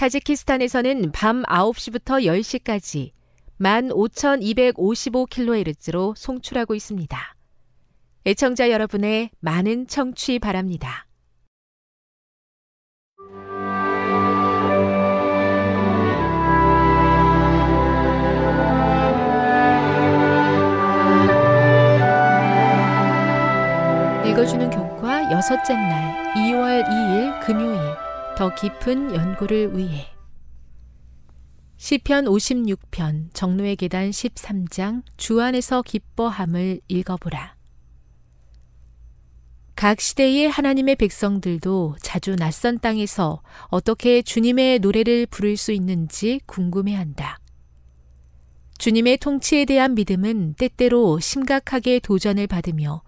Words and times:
타지키스탄에서는 0.00 1.12
밤 1.12 1.42
9시부터 1.42 2.24
10시까지 2.24 3.10
15,255kHz로 3.60 6.16
송출하고 6.16 6.74
있습니다. 6.74 7.36
애청자 8.24 8.70
여러분의 8.70 9.28
많은 9.40 9.86
청취 9.88 10.38
바랍니다. 10.38 11.06
읽어주는 24.26 24.70
교과 24.70 25.30
여섯째 25.30 25.74
날 25.74 26.32
2월 26.36 26.88
2일 26.88 27.38
금요일 27.44 28.09
더 28.40 28.54
깊은 28.54 29.14
연구를 29.14 29.76
위해 29.76 30.06
시편 31.76 32.24
56편 32.24 33.34
정로의 33.34 33.76
계단 33.76 34.08
13장 34.08 35.02
주 35.18 35.42
안에서 35.42 35.82
기뻐함을 35.82 36.80
읽어보라. 36.88 37.54
각 39.76 40.00
시대의 40.00 40.48
하나님의 40.48 40.96
백성들도 40.96 41.96
자주 42.00 42.34
낯선 42.34 42.78
땅에서 42.78 43.42
어떻게 43.66 44.22
주님의 44.22 44.78
노래를 44.78 45.26
부를 45.26 45.58
수 45.58 45.72
있는지 45.72 46.40
궁금해한다. 46.46 47.40
주님의 48.78 49.18
통치에 49.18 49.66
대한 49.66 49.94
믿음은 49.94 50.54
때때로 50.54 51.20
심각하게 51.20 51.98
도전을 51.98 52.46
받으며 52.46 53.02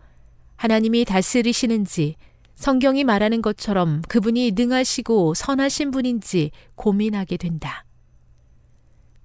하나님이 0.56 1.06
다스리시는지 1.06 2.16
성경이 2.54 3.04
말하는 3.04 3.42
것처럼 3.42 4.02
그분이 4.08 4.52
능하시고 4.52 5.34
선하신 5.34 5.90
분인지 5.90 6.50
고민하게 6.74 7.36
된다. 7.36 7.84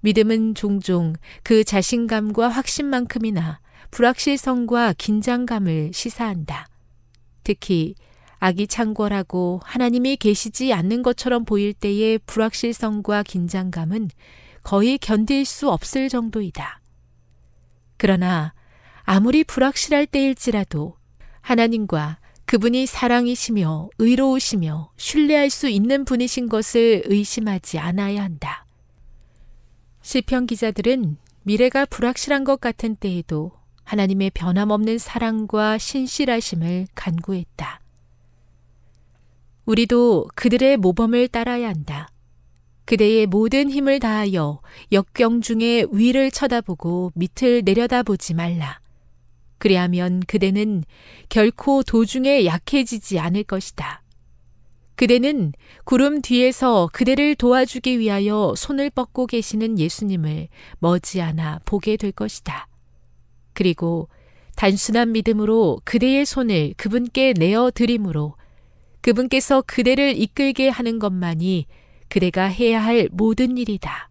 믿음은 0.00 0.54
종종 0.54 1.14
그 1.42 1.64
자신감과 1.64 2.48
확신만큼이나 2.48 3.60
불확실성과 3.90 4.94
긴장감을 4.96 5.92
시사한다. 5.92 6.66
특히 7.42 7.94
악이 8.40 8.68
창궐하고 8.68 9.60
하나님이 9.64 10.16
계시지 10.16 10.72
않는 10.72 11.02
것처럼 11.02 11.44
보일 11.44 11.72
때의 11.72 12.18
불확실성과 12.26 13.24
긴장감은 13.24 14.10
거의 14.62 14.98
견딜 14.98 15.44
수 15.44 15.70
없을 15.70 16.08
정도이다. 16.08 16.80
그러나 17.96 18.54
아무리 19.02 19.42
불확실할 19.42 20.06
때일지라도 20.06 20.96
하나님과 21.40 22.18
그분이 22.48 22.86
사랑이시며 22.86 23.90
의로우시며 23.98 24.92
신뢰할 24.96 25.50
수 25.50 25.68
있는 25.68 26.06
분이신 26.06 26.48
것을 26.48 27.02
의심하지 27.04 27.78
않아야 27.78 28.22
한다. 28.22 28.64
시편 30.00 30.46
기자들은 30.46 31.18
미래가 31.42 31.84
불확실한 31.84 32.44
것 32.44 32.58
같은 32.58 32.96
때에도 32.96 33.52
하나님의 33.84 34.30
변함없는 34.30 34.96
사랑과 34.96 35.76
신실하심을 35.76 36.86
간구했다. 36.94 37.80
우리도 39.66 40.28
그들의 40.34 40.78
모범을 40.78 41.28
따라야 41.28 41.68
한다. 41.68 42.08
그대의 42.86 43.26
모든 43.26 43.68
힘을 43.68 44.00
다하여 44.00 44.62
역경 44.90 45.42
중에 45.42 45.84
위를 45.92 46.30
쳐다보고 46.30 47.12
밑을 47.14 47.60
내려다보지 47.66 48.32
말라. 48.32 48.80
그리하면 49.58 50.20
그대는 50.26 50.84
결코 51.28 51.82
도중에 51.82 52.44
약해지지 52.46 53.18
않을 53.18 53.44
것이다. 53.44 54.02
그대는 54.94 55.52
구름 55.84 56.22
뒤에서 56.22 56.88
그대를 56.92 57.36
도와주기 57.36 58.00
위하여 58.00 58.54
손을 58.56 58.90
뻗고 58.90 59.26
계시는 59.26 59.78
예수님을 59.78 60.48
머지않아 60.80 61.60
보게 61.64 61.96
될 61.96 62.10
것이다. 62.10 62.66
그리고 63.52 64.08
단순한 64.56 65.12
믿음으로 65.12 65.80
그대의 65.84 66.26
손을 66.26 66.74
그분께 66.76 67.34
내어 67.36 67.70
드림으로 67.72 68.34
그분께서 69.00 69.62
그대를 69.66 70.20
이끌게 70.20 70.68
하는 70.68 70.98
것만이 70.98 71.66
그대가 72.08 72.46
해야 72.46 72.82
할 72.82 73.08
모든 73.12 73.56
일이다. 73.56 74.10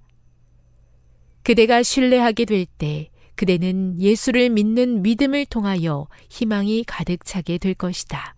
그대가 1.44 1.84
신뢰하게 1.84 2.46
될 2.46 2.66
때 2.78 3.10
그대는 3.38 4.02
예수를 4.02 4.50
믿는 4.50 5.04
믿음을 5.04 5.46
통하여 5.46 6.08
희망이 6.30 6.84
가득 6.86 7.24
차게 7.24 7.60
될 7.60 7.76
것이다. 7.76 8.36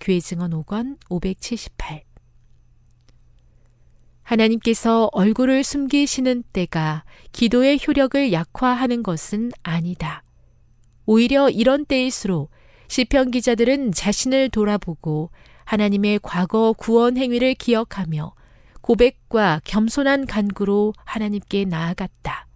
교회 0.00 0.20
증언 0.20 0.52
5권 0.52 0.96
578 1.10 2.04
하나님께서 4.22 5.10
얼굴을 5.12 5.64
숨기시는 5.64 6.44
때가 6.52 7.04
기도의 7.32 7.80
효력을 7.86 8.32
약화하는 8.32 9.02
것은 9.02 9.50
아니다. 9.62 10.22
오히려 11.06 11.50
이런 11.50 11.84
때일수록 11.84 12.50
시편 12.88 13.32
기자들은 13.32 13.92
자신을 13.92 14.48
돌아보고 14.50 15.30
하나님의 15.64 16.20
과거 16.22 16.72
구원 16.72 17.16
행위를 17.16 17.54
기억하며 17.54 18.34
고백과 18.80 19.62
겸손한 19.64 20.26
간구로 20.26 20.92
하나님께 21.04 21.64
나아갔다. 21.64 22.46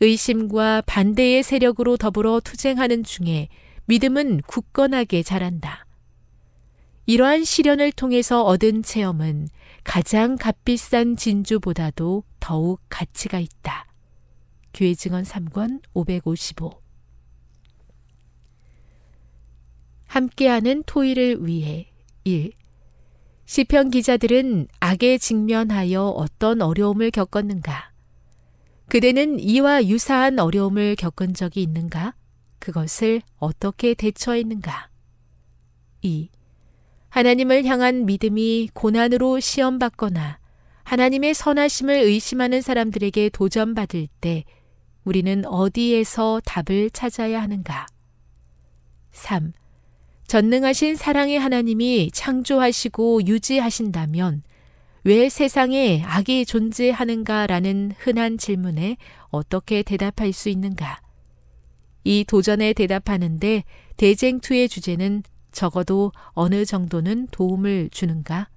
의심과 0.00 0.82
반대의 0.82 1.42
세력으로 1.42 1.96
더불어 1.96 2.40
투쟁하는 2.40 3.04
중에 3.04 3.48
믿음은 3.86 4.42
굳건하게 4.46 5.22
자란다. 5.22 5.86
이러한 7.06 7.44
시련을 7.44 7.92
통해서 7.92 8.42
얻은 8.44 8.82
체험은 8.82 9.48
가장 9.84 10.36
값비싼 10.36 11.16
진주보다도 11.16 12.24
더욱 12.40 12.80
가치가 12.88 13.38
있다. 13.38 13.86
교회 14.72 14.94
증언 14.94 15.22
3권 15.22 15.82
555 15.92 16.82
함께하는 20.06 20.82
토의를 20.84 21.46
위해 21.46 21.90
1. 22.24 22.52
시편 23.46 23.90
기자들은 23.90 24.68
악에 24.80 25.18
직면하여 25.18 26.04
어떤 26.04 26.62
어려움을 26.62 27.10
겪었는가? 27.10 27.93
그대는 28.88 29.40
이와 29.40 29.86
유사한 29.86 30.38
어려움을 30.38 30.96
겪은 30.96 31.34
적이 31.34 31.62
있는가? 31.62 32.14
그것을 32.58 33.22
어떻게 33.38 33.94
대처했는가? 33.94 34.88
2. 36.02 36.28
하나님을 37.08 37.64
향한 37.64 38.06
믿음이 38.06 38.70
고난으로 38.72 39.40
시험받거나 39.40 40.38
하나님의 40.82 41.34
선하심을 41.34 41.94
의심하는 41.94 42.60
사람들에게 42.60 43.30
도전받을 43.30 44.08
때 44.20 44.44
우리는 45.04 45.44
어디에서 45.46 46.40
답을 46.44 46.90
찾아야 46.90 47.40
하는가? 47.42 47.86
3. 49.12 49.52
전능하신 50.26 50.96
사랑의 50.96 51.38
하나님이 51.38 52.10
창조하시고 52.12 53.26
유지하신다면 53.26 54.42
왜 55.06 55.28
세상에 55.28 56.02
악이 56.02 56.46
존재하는가라는 56.46 57.92
흔한 57.98 58.38
질문에 58.38 58.96
어떻게 59.28 59.82
대답할 59.82 60.32
수 60.32 60.48
있는가? 60.48 60.98
이 62.04 62.24
도전에 62.24 62.72
대답하는데 62.72 63.64
대쟁투의 63.98 64.70
주제는 64.70 65.22
적어도 65.52 66.10
어느 66.30 66.64
정도는 66.64 67.28
도움을 67.30 67.90
주는가? 67.92 68.48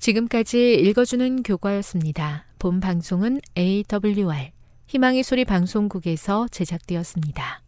지금까지 0.00 0.74
읽어주는 0.74 1.44
교과였습니다. 1.44 2.46
본 2.58 2.80
방송은 2.80 3.40
AWR 3.56 4.50
희망의 4.88 5.22
소리 5.22 5.44
방송국에서 5.44 6.48
제작되었습니다. 6.48 7.62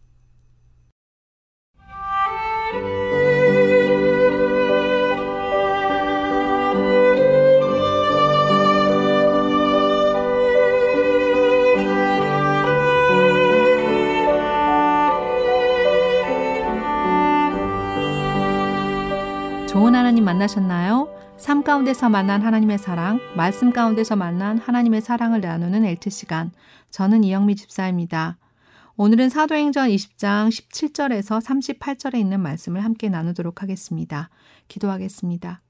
좋은 19.73 19.95
하나님 19.95 20.23
만나셨나요? 20.23 21.09
삶 21.35 21.63
가운데서 21.63 22.07
만난 22.07 22.43
하나님의 22.43 22.77
사랑, 22.77 23.19
말씀 23.35 23.71
가운데서 23.71 24.15
만난 24.15 24.59
하나님의 24.59 25.01
사랑을 25.01 25.41
나누는 25.41 25.83
엘트 25.83 26.11
시간. 26.11 26.51
저는 26.91 27.23
이영미 27.23 27.55
집사입니다. 27.55 28.37
오늘은 28.97 29.29
사도행전 29.29 29.89
20장 29.89 30.49
17절에서 30.49 31.41
38절에 31.41 32.19
있는 32.19 32.39
말씀을 32.39 32.83
함께 32.83 33.09
나누도록 33.09 33.63
하겠습니다. 33.63 34.29
기도하겠습니다. 34.67 35.63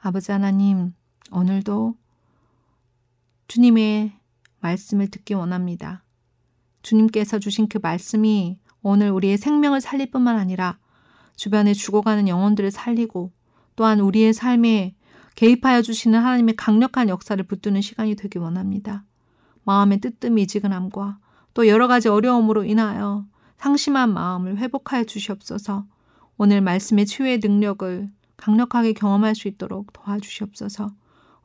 아버지 0.00 0.32
하나님, 0.32 0.92
오늘도 1.30 1.94
주님의 3.46 4.14
말씀을 4.58 5.12
듣기 5.12 5.34
원합니다. 5.34 6.02
주님께서 6.82 7.38
주신 7.38 7.68
그 7.68 7.78
말씀이 7.80 8.58
오늘 8.82 9.12
우리의 9.12 9.38
생명을 9.38 9.80
살릴 9.80 10.10
뿐만 10.10 10.38
아니라 10.38 10.80
주변에 11.36 11.72
죽어가는 11.72 12.26
영혼들을 12.26 12.72
살리고 12.72 13.30
또한 13.76 14.00
우리의 14.00 14.32
삶에 14.32 14.94
개입하여 15.34 15.82
주시는 15.82 16.18
하나님의 16.18 16.56
강력한 16.56 17.08
역사를 17.08 17.42
붙드는 17.44 17.80
시간이 17.80 18.14
되기 18.14 18.38
원합니다. 18.38 19.04
마음의 19.64 20.00
뜨뜻미지근함과 20.00 21.18
또 21.54 21.66
여러 21.66 21.88
가지 21.88 22.08
어려움으로 22.08 22.64
인하여 22.64 23.26
상심한 23.56 24.12
마음을 24.12 24.58
회복하여 24.58 25.04
주시옵소서. 25.04 25.86
오늘 26.36 26.60
말씀의 26.60 27.06
치유의 27.06 27.40
능력을 27.42 28.08
강력하게 28.36 28.92
경험할 28.92 29.34
수 29.34 29.48
있도록 29.48 29.92
도와주시옵소서. 29.92 30.92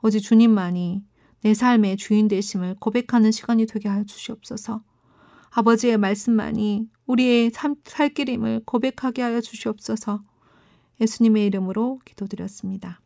오직 0.01 0.19
주님만이 0.21 1.03
내 1.41 1.53
삶의 1.53 1.97
주인 1.97 2.27
되심을 2.27 2.75
고백하는 2.79 3.31
시간이 3.31 3.65
되게 3.67 3.87
하여 3.87 4.03
주시옵소서. 4.03 4.83
아버지의 5.51 5.97
말씀만이 5.97 6.89
우리의 7.05 7.51
살 7.85 8.09
길임을 8.09 8.63
고백하게 8.65 9.21
하여 9.21 9.41
주시옵소서 9.41 10.23
예수님의 11.01 11.45
이름으로 11.45 11.99
기도드렸습니다. 12.05 12.99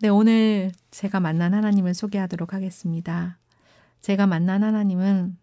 네, 0.00 0.08
오늘 0.08 0.70
제가 0.90 1.18
만난 1.20 1.54
하나님을 1.54 1.94
소개하도록 1.94 2.54
하겠습니다. 2.54 3.38
제가 4.00 4.26
만난 4.26 4.62
하나님은 4.62 5.36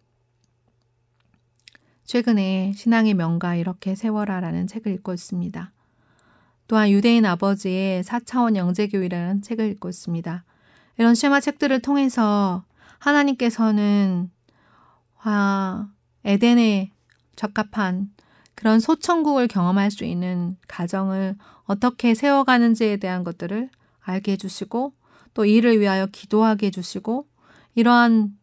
최근에 2.04 2.72
신앙의 2.74 3.14
명가 3.14 3.56
이렇게 3.56 3.94
세워라라는 3.94 4.66
책을 4.66 4.92
읽고 4.94 5.12
있습니다. 5.12 5.72
또한 6.68 6.90
유대인 6.90 7.26
아버지의 7.26 8.02
4차원 8.02 8.56
영재교회라는 8.56 9.42
책을 9.42 9.70
읽고 9.72 9.88
있습니다. 9.88 10.44
이런 10.98 11.14
쉐마 11.14 11.40
책들을 11.40 11.80
통해서 11.80 12.64
하나님께서는 12.98 14.30
와, 15.24 15.90
에덴에 16.24 16.92
적합한 17.34 18.10
그런 18.56 18.80
소천국을 18.80 19.46
경험할 19.46 19.90
수 19.92 20.04
있는 20.04 20.56
가정을 20.66 21.36
어떻게 21.64 22.14
세워가는지에 22.14 22.96
대한 22.96 23.22
것들을 23.22 23.70
알게 24.00 24.32
해주시고 24.32 24.92
또 25.34 25.44
이를 25.44 25.78
위하여 25.78 26.06
기도하게 26.06 26.68
해주시고 26.68 27.26
이러한 27.74 28.36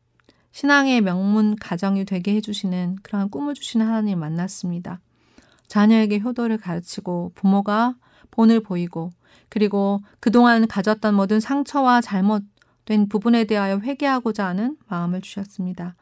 신앙의 0.51 1.01
명문 1.01 1.55
가정이 1.55 2.05
되게 2.05 2.35
해주시는 2.35 2.97
그러한 3.01 3.31
꿈을 3.31 3.55
주시는 3.55 3.85
하나님을 3.85 4.19
만났습니다. 4.19 4.99
자녀에게 5.67 6.19
효도를 6.19 6.59
가르치고 6.59 7.31
부모가 7.33 7.95
본을 8.29 8.59
보이고 8.61 9.11
그리고 9.49 10.01
그동안 10.19 10.67
가졌던 10.67 11.15
모든 11.15 11.39
상처와 11.39 12.01
잘못된 12.01 13.09
부분에 13.09 13.45
대하여 13.45 13.79
회개하고자 13.79 14.45
하는 14.45 14.77
마음을 14.87 15.21
주셨습니다. 15.21 15.95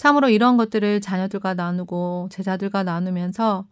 참으로 0.00 0.30
이런 0.30 0.56
것들을 0.56 1.02
자녀들과 1.02 1.52
나누고 1.52 2.30
제자들과 2.32 2.84
나누면서 2.84 3.66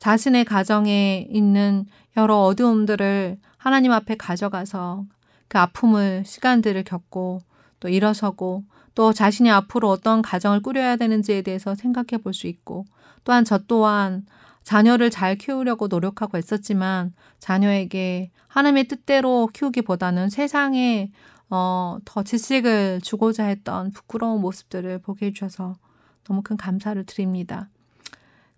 자신의 0.00 0.44
가정에 0.44 1.28
있는 1.30 1.86
여러 2.16 2.40
어두움들을 2.40 3.38
하나님 3.58 3.92
앞에 3.92 4.16
가져가서 4.16 5.04
그 5.46 5.56
아픔을 5.56 6.24
시간들을 6.26 6.82
겪고 6.82 7.42
또 7.78 7.88
일어서고 7.88 8.64
또 8.96 9.12
자신이 9.12 9.52
앞으로 9.52 9.88
어떤 9.88 10.20
가정을 10.20 10.62
꾸려야 10.62 10.96
되는지에 10.96 11.42
대해서 11.42 11.76
생각해 11.76 12.22
볼 12.24 12.34
수 12.34 12.48
있고 12.48 12.84
또한 13.22 13.44
저 13.44 13.58
또한 13.58 14.26
자녀를 14.64 15.10
잘 15.10 15.36
키우려고 15.36 15.86
노력하고 15.86 16.38
있었지만 16.38 17.12
자녀에게 17.38 18.32
하나님의 18.48 18.88
뜻대로 18.88 19.48
키우기보다는 19.52 20.28
세상에 20.28 21.12
어, 21.50 21.98
더 22.04 22.22
지식을 22.22 23.00
주고자 23.02 23.44
했던 23.44 23.90
부끄러운 23.92 24.40
모습들을 24.40 25.00
보게 25.00 25.26
해주셔서 25.26 25.76
너무 26.24 26.42
큰 26.42 26.56
감사를 26.56 27.02
드립니다. 27.04 27.68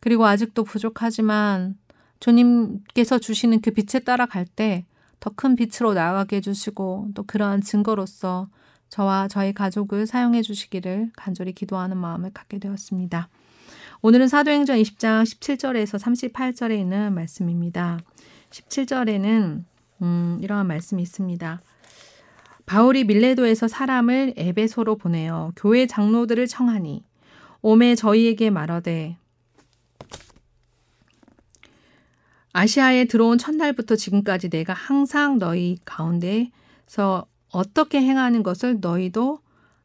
그리고 0.00 0.26
아직도 0.26 0.64
부족하지만 0.64 1.76
주님께서 2.20 3.18
주시는 3.18 3.61
그 3.61 3.70
빛에 3.70 4.00
따라갈 4.00 4.44
때 4.44 4.87
더 5.20 5.30
큰 5.37 5.54
빛으로 5.54 5.94
나아가게 5.94 6.37
해주시고 6.37 7.11
또 7.14 7.23
그러한 7.23 7.61
증거로서 7.61 8.49
저와 8.88 9.28
저희 9.28 9.52
가족을 9.52 10.06
사용해 10.06 10.42
주시기를 10.42 11.11
간절히 11.14 11.52
기도하는 11.52 11.97
마음을 11.97 12.30
갖게 12.32 12.59
되었습니다. 12.59 13.28
오늘은 14.02 14.28
사도행전 14.28 14.78
20장 14.78 15.23
17절에서 15.23 16.32
38절에 16.32 16.76
있는 16.78 17.14
말씀입니다. 17.14 18.00
17절에는 18.50 19.62
음, 20.02 20.38
이러한 20.40 20.66
말씀이 20.66 21.02
있습니다. 21.02 21.61
바울이 22.70 23.02
밀레도에서 23.02 23.66
사람을 23.66 24.34
에베소로 24.36 24.94
보내어 24.94 25.50
교회 25.56 25.88
장로들을 25.88 26.46
청하니 26.46 27.02
오매 27.62 27.96
저희에게 27.96 28.50
말하되 28.50 29.16
아시아에 32.52 33.06
들어온 33.06 33.38
첫날부터 33.38 33.96
지금까지 33.96 34.50
내가 34.50 34.72
항상 34.72 35.40
너희 35.40 35.78
가운데서 35.84 37.26
어떻게 37.48 38.00
행하는 38.00 38.44
것을 38.44 38.78
너희도 38.80 39.40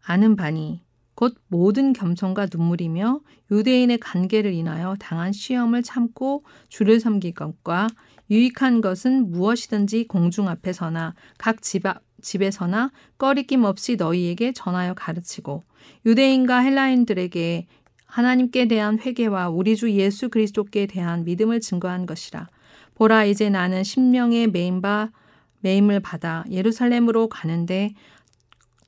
아는 0.06 0.36
바니 0.36 0.84
곧 1.16 1.36
모든 1.48 1.92
겸손과 1.92 2.50
눈물이며 2.54 3.22
유대인의 3.50 3.98
관계를 3.98 4.54
인하여 4.54 4.96
당한 5.00 5.32
시험을 5.32 5.82
참고 5.82 6.44
주를 6.70 7.00
섬길 7.00 7.34
것과 7.34 7.88
유익한 8.30 8.82
것은 8.82 9.32
무엇이든지 9.32 10.08
공중 10.08 10.48
앞에서나 10.48 11.16
각 11.40 11.64
집 11.64 11.88
앞, 11.88 12.05
집에서나 12.26 12.92
꺼리낌 13.18 13.64
없이 13.64 13.96
너희에게 13.96 14.52
전하여 14.52 14.94
가르치고 14.96 15.64
유대인과 16.06 16.60
헬라인들에게 16.60 17.68
하나님께 18.08 18.68
대한 18.68 19.00
회개와 19.00 19.50
우리 19.50 19.76
주 19.76 19.92
예수 19.92 20.30
그리스도께 20.30 20.88
대한 20.88 21.24
믿음을 21.24 21.60
증거한 21.60 22.06
것이라. 22.06 22.48
보라 22.96 23.26
이제 23.26 23.50
나는 23.50 23.84
심령의 23.84 24.48
매임바 24.48 25.12
매임을 25.60 26.00
받아 26.00 26.46
예루살렘으로 26.50 27.28
가는데 27.28 27.94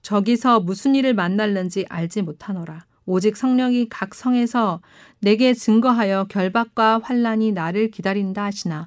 저기서 0.01 0.61
무슨 0.61 0.95
일을 0.95 1.13
만날는지 1.13 1.85
알지 1.89 2.23
못하노라. 2.23 2.85
오직 3.05 3.37
성령이 3.37 3.87
각 3.89 4.15
성에서 4.15 4.81
내게 5.19 5.53
증거하여 5.53 6.25
결박과 6.29 6.99
환란이 7.03 7.51
나를 7.51 7.91
기다린다 7.91 8.45
하시나 8.45 8.85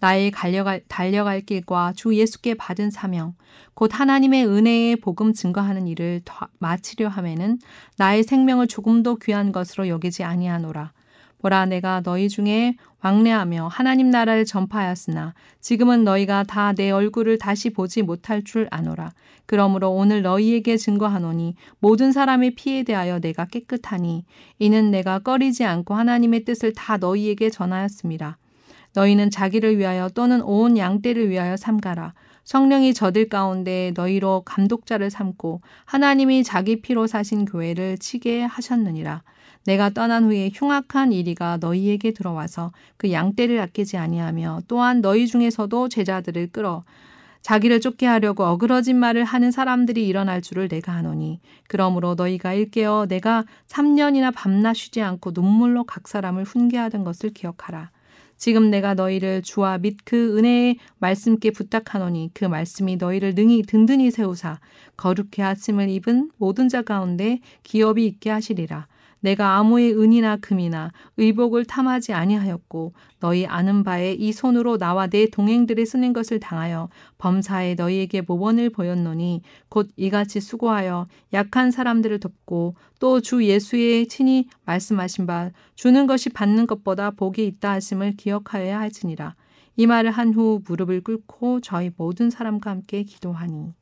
나의 0.00 0.30
달려갈, 0.30 0.80
달려갈 0.88 1.40
길과 1.40 1.92
주 1.96 2.14
예수께 2.14 2.54
받은 2.54 2.90
사명, 2.90 3.34
곧 3.74 3.90
하나님의 3.92 4.46
은혜의 4.46 4.96
복음 4.96 5.32
증거하는 5.32 5.88
일을 5.88 6.22
마치려 6.58 7.08
함에는 7.08 7.58
나의 7.96 8.22
생명을 8.22 8.66
조금도 8.68 9.16
귀한 9.16 9.52
것으로 9.52 9.88
여기지 9.88 10.24
아니하노라. 10.24 10.92
보라 11.40 11.66
내가 11.66 12.00
너희 12.00 12.28
중에 12.28 12.74
왕래하며 13.00 13.68
하나님 13.68 14.10
나라를 14.10 14.44
전파하였으나 14.44 15.34
지금은 15.60 16.02
너희가 16.02 16.42
다 16.42 16.72
내 16.72 16.90
얼굴을 16.90 17.38
다시 17.38 17.70
보지 17.70 18.02
못할 18.02 18.42
줄 18.42 18.66
아노라. 18.72 19.12
그러므로 19.46 19.90
오늘 19.92 20.22
너희에게 20.22 20.76
증거하노니 20.76 21.54
모든 21.78 22.10
사람의 22.10 22.56
피에 22.56 22.82
대하여 22.82 23.20
내가 23.20 23.44
깨끗하니 23.46 24.24
이는 24.58 24.90
내가 24.90 25.20
꺼리지 25.20 25.64
않고 25.64 25.94
하나님의 25.94 26.44
뜻을 26.44 26.72
다 26.74 26.96
너희에게 26.96 27.50
전하였습니다. 27.50 28.36
너희는 28.94 29.30
자기를 29.30 29.78
위하여 29.78 30.08
또는 30.08 30.40
온 30.42 30.76
양떼를 30.76 31.30
위하여 31.30 31.56
삼가라. 31.56 32.14
성령이 32.44 32.94
저들 32.94 33.28
가운데 33.28 33.92
너희로 33.94 34.42
감독자를 34.46 35.10
삼고 35.10 35.60
하나님이 35.84 36.44
자기 36.44 36.80
피로 36.80 37.06
사신 37.06 37.44
교회를 37.44 37.98
치게 37.98 38.42
하셨느니라. 38.42 39.22
내가 39.64 39.90
떠난 39.90 40.24
후에 40.24 40.50
흉악한 40.54 41.12
이리가 41.12 41.58
너희에게 41.60 42.12
들어와서 42.12 42.72
그 42.96 43.12
양떼를 43.12 43.60
아끼지 43.60 43.98
아니하며 43.98 44.62
또한 44.66 45.02
너희 45.02 45.26
중에서도 45.26 45.90
제자들을 45.90 46.48
끌어 46.52 46.84
자기를 47.42 47.80
쫓게 47.80 48.06
하려고 48.06 48.44
어그러진 48.44 48.96
말을 48.96 49.24
하는 49.24 49.50
사람들이 49.50 50.06
일어날 50.06 50.40
줄을 50.40 50.68
내가 50.68 50.92
아노니 50.92 51.40
그러므로 51.66 52.14
너희가 52.14 52.54
일깨어 52.54 53.06
내가 53.08 53.44
3년이나 53.68 54.32
밤낮 54.34 54.74
쉬지 54.74 55.02
않고 55.02 55.32
눈물로 55.34 55.84
각 55.84 56.08
사람을 56.08 56.44
훈계하던 56.44 57.04
것을 57.04 57.30
기억하라. 57.30 57.90
지금 58.38 58.70
내가 58.70 58.94
너희를 58.94 59.42
주와 59.42 59.78
및 59.78 59.98
그 60.04 60.38
은혜의 60.38 60.78
말씀께 60.98 61.50
부탁하노니 61.50 62.30
그 62.32 62.44
말씀이 62.44 62.96
너희를 62.96 63.34
능히 63.34 63.62
든든히 63.62 64.10
세우사 64.10 64.60
거룩해 64.96 65.42
하심을 65.42 65.90
입은 65.90 66.30
모든 66.38 66.68
자 66.68 66.82
가운데 66.82 67.40
기업이 67.64 68.06
있게 68.06 68.30
하시리라. 68.30 68.86
내가 69.20 69.56
아무의 69.56 69.92
은이나 69.98 70.36
금이나 70.36 70.92
의복을 71.16 71.64
탐하지 71.64 72.12
아니하였고 72.12 72.92
너희 73.20 73.46
아는 73.46 73.82
바에 73.84 74.12
이 74.12 74.32
손으로 74.32 74.78
나와 74.78 75.06
내 75.06 75.26
동행들의 75.28 75.84
쓰는 75.86 76.12
것을 76.12 76.40
당하여 76.40 76.88
범사에 77.18 77.74
너희에게 77.74 78.22
모범을 78.22 78.70
보였노니 78.70 79.42
곧 79.68 79.88
이같이 79.96 80.40
수고하여 80.40 81.06
약한 81.32 81.70
사람들을 81.70 82.20
돕고 82.20 82.74
또 83.00 83.20
주 83.20 83.44
예수의 83.44 84.06
친히 84.08 84.46
말씀하신 84.64 85.26
바 85.26 85.50
주는 85.74 86.06
것이 86.06 86.30
받는 86.30 86.66
것보다 86.66 87.10
복이 87.10 87.46
있다 87.46 87.72
하심을 87.72 88.12
기억하여야 88.16 88.78
할지니라. 88.80 89.34
이 89.76 89.86
말을 89.86 90.10
한 90.10 90.32
후 90.34 90.60
무릎을 90.66 91.02
꿇고 91.02 91.60
저희 91.60 91.90
모든 91.96 92.30
사람과 92.30 92.70
함께 92.70 93.02
기도하니 93.04 93.74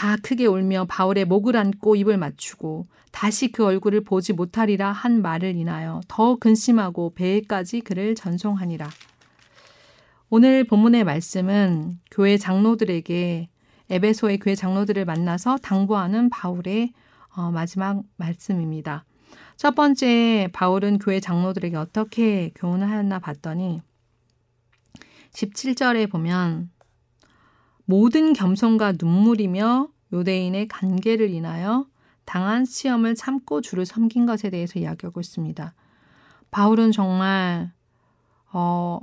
다 0.00 0.16
크게 0.16 0.46
울며 0.46 0.86
바울의 0.88 1.26
목을 1.26 1.58
안고 1.58 1.94
입을 1.94 2.16
맞추고 2.16 2.86
다시 3.12 3.52
그 3.52 3.66
얼굴을 3.66 4.02
보지 4.02 4.32
못하리라 4.32 4.92
한 4.92 5.20
말을 5.20 5.56
인하여 5.56 6.00
더 6.08 6.36
근심하고 6.36 7.12
배에까지 7.12 7.82
그를 7.82 8.14
전송하니라. 8.14 8.88
오늘 10.30 10.64
본문의 10.64 11.04
말씀은 11.04 11.98
교회 12.10 12.38
장로들에게 12.38 13.50
에베소의 13.90 14.38
교회 14.38 14.54
장로들을 14.54 15.04
만나서 15.04 15.58
당부하는 15.58 16.30
바울의 16.30 16.94
어, 17.36 17.50
마지막 17.50 18.02
말씀입니다. 18.16 19.04
첫 19.58 19.74
번째 19.74 20.48
바울은 20.54 20.98
교회 20.98 21.20
장로들에게 21.20 21.76
어떻게 21.76 22.52
교훈을 22.54 22.88
하였나 22.88 23.18
봤더니 23.18 23.82
17절에 25.32 26.10
보면 26.10 26.70
모든 27.90 28.34
겸손과 28.34 28.92
눈물이며 29.00 29.88
요대인의 30.12 30.68
관계를 30.68 31.28
인하여 31.30 31.88
당한 32.24 32.64
시험을 32.64 33.16
참고 33.16 33.60
주를 33.60 33.84
섬긴 33.84 34.26
것에 34.26 34.48
대해서 34.48 34.78
이야기하고 34.78 35.18
있습니다. 35.18 35.74
바울은 36.52 36.92
정말 36.92 37.72
어, 38.52 39.00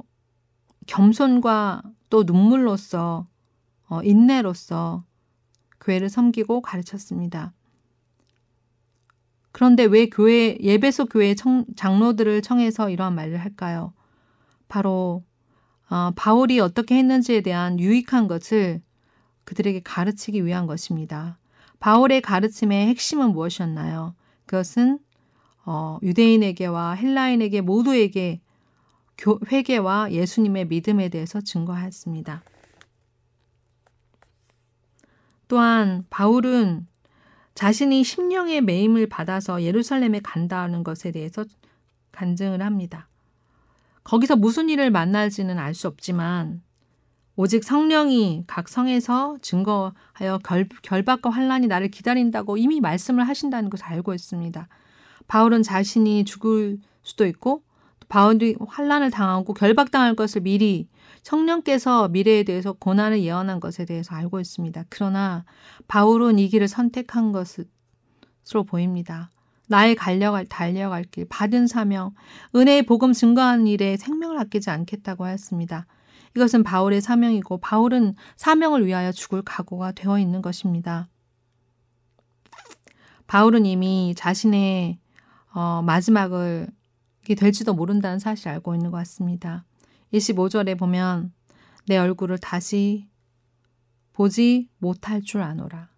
겸손과 0.86 1.84
또 2.10 2.24
눈물로서 2.24 3.28
어, 3.90 4.02
인내로서 4.04 5.04
교회를 5.82 6.08
섬기고 6.08 6.62
가르쳤습니다. 6.62 7.54
그런데 9.52 9.84
왜 9.84 10.08
교회 10.08 10.58
예배소 10.62 11.08
교회 11.08 11.36
청, 11.36 11.66
장로들을 11.76 12.42
청해서 12.42 12.90
이러한 12.90 13.16
말을 13.16 13.38
할까요? 13.38 13.94
바로 14.70 15.26
어, 15.90 16.12
바울이 16.16 16.60
어떻게 16.60 16.96
했는지에 16.98 17.42
대한 17.42 17.80
유익한 17.80 18.28
것을 18.28 18.82
그들에게 19.46 19.82
가르치기 19.84 20.46
위한 20.46 20.68
것입니다. 20.68 21.38
바울의 21.80 22.22
가르침의 22.22 22.88
핵심은 22.88 23.32
무엇이었나요? 23.32 24.16
그것은 24.46 25.00
어, 25.66 26.00
유대인에게와 26.02 26.94
헬라인에게 26.94 27.62
모두에게 27.62 28.42
교, 29.18 29.40
회개와 29.52 30.12
예수님의 30.12 30.68
믿음에 30.68 31.10
대해서 31.10 31.42
증거하였습니다. 31.42 32.44
또한 35.48 36.06
바울은 36.10 36.88
자신이 37.56 38.04
심령의 38.04 38.62
매임을 38.62 39.08
받아서 39.08 39.64
예루살렘에 39.64 40.20
간다는 40.20 40.84
것에 40.84 41.12
대해서 41.12 41.46
간증을 42.12 42.62
합니다. 42.62 43.07
거기서 44.08 44.38
무슨 44.38 44.70
일을 44.70 44.90
만날지는 44.90 45.60
알 45.60 45.74
수 45.74 45.88
없지만 45.88 46.62
오직 47.36 47.64
성령이 47.64 48.46
각 48.48 48.70
성에서 48.70 49.38
증거하여 49.42 50.40
결, 50.44 50.68
결박과 50.82 51.30
환란이 51.30 51.68
나를 51.68 51.90
기다린다고 51.90 52.58
이미 52.58 52.80
말씀을 52.80 53.28
하신다는 53.28 53.70
것을 53.70 53.86
알고 53.86 54.14
있습니다. 54.14 54.68
바울은 55.28 55.62
자신이 55.62 56.24
죽을 56.24 56.80
수도 57.04 57.26
있고 57.28 57.64
바울이 58.08 58.56
환란을 58.66 59.12
당하고 59.12 59.54
결박당할 59.54 60.16
것을 60.16 60.42
미리 60.42 60.88
성령께서 61.22 62.08
미래에 62.08 62.44
대해서 62.44 62.72
고난을 62.72 63.22
예언한 63.22 63.60
것에 63.60 63.84
대해서 63.84 64.16
알고 64.16 64.40
있습니다. 64.40 64.86
그러나 64.88 65.44
바울은 65.90 66.40
이 66.40 66.48
길을 66.48 66.70
선택한 66.70 67.34
것으로 67.34 68.64
보입니다. 68.66 69.30
나의 69.68 69.96
달려갈, 69.96 70.46
달려갈 70.46 71.04
길, 71.04 71.26
받은 71.30 71.68
사명, 71.68 72.14
은혜의 72.56 72.84
복음 72.84 73.14
증거하는 73.14 73.68
일에 73.68 73.98
생명을 73.98 74.40
아끼지 74.40 74.70
않겠다고 74.70 75.26
하였습니다. 75.26 75.86
이것은 76.36 76.64
바울의 76.64 77.02
사명이고 77.02 77.60
바울은 77.60 78.16
사명을 78.36 78.86
위하여 78.86 79.12
죽을 79.12 79.42
각오가 79.42 79.92
되어 79.92 80.20
있는 80.20 80.42
것입니다. 80.42 81.08
바울은 83.28 83.66
이미 83.66 84.14
자신의 84.16 85.00
어, 85.54 85.82
마지막을 85.82 86.68
될지도 87.36 87.74
모른다는 87.74 88.20
사실을 88.20 88.54
알고 88.54 88.76
있는 88.76 88.92
것 88.92 88.98
같습니다. 88.98 89.66
25절에 90.14 90.78
보면 90.78 91.34
내 91.88 91.98
얼굴을 91.98 92.38
다시 92.38 93.10
보지 94.14 94.70
못할 94.78 95.22
줄 95.22 95.42
아노라. 95.42 95.90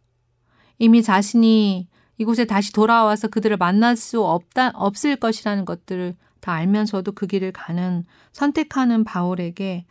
이미 0.78 1.04
자신이 1.04 1.88
이곳에 2.20 2.44
다시 2.44 2.74
돌아와서 2.74 3.30
그들을 3.30 3.56
만날 3.56 3.96
수 3.96 4.22
없다, 4.24 4.72
없을 4.76 5.16
것이라는 5.16 5.64
것들을 5.64 6.16
다 6.42 6.52
알면서도 6.52 7.14
그 7.14 7.28
길을 7.28 7.54
가는 7.54 8.06
선택하는 8.34 9.06
바울에게 9.06 9.86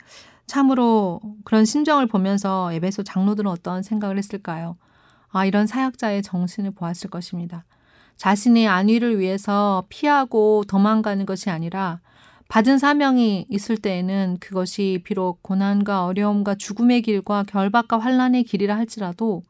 참으로 0.45 1.21
그런 1.43 1.65
심정을 1.65 2.05
보면서 2.05 2.71
에베소 2.71 3.03
장로들은 3.03 3.49
어떤 3.49 3.81
생각을 3.81 4.17
했을까요? 4.19 4.77
아, 5.31 5.45
이런 5.45 5.65
사역자의 5.65 6.21
정신을 6.21 6.71
보았을 6.71 7.09
것입니다. 7.09 7.65
자신의 8.17 8.67
안위를 8.67 9.19
위해서 9.19 9.85
피하고 9.89 10.63
도망가는 10.67 11.25
것이 11.25 11.49
아니라 11.49 11.99
받은 12.47 12.77
사명이 12.77 13.47
있을 13.49 13.77
때에는 13.77 14.37
그것이 14.39 15.01
비록 15.03 15.41
고난과 15.41 16.05
어려움과 16.05 16.55
죽음의 16.55 17.01
길과 17.01 17.43
결박과 17.47 17.97
환란의 17.97 18.43
길이라 18.43 18.75
할지라도 18.75 19.43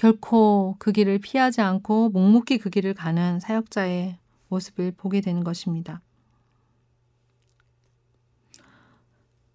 결코 0.00 0.76
그 0.78 0.92
길을 0.92 1.18
피하지 1.18 1.60
않고 1.60 2.08
묵묵히 2.08 2.56
그 2.56 2.70
길을 2.70 2.94
가는 2.94 3.38
사역자의 3.38 4.16
모습을 4.48 4.92
보게 4.96 5.20
되는 5.20 5.44
것입니다. 5.44 6.00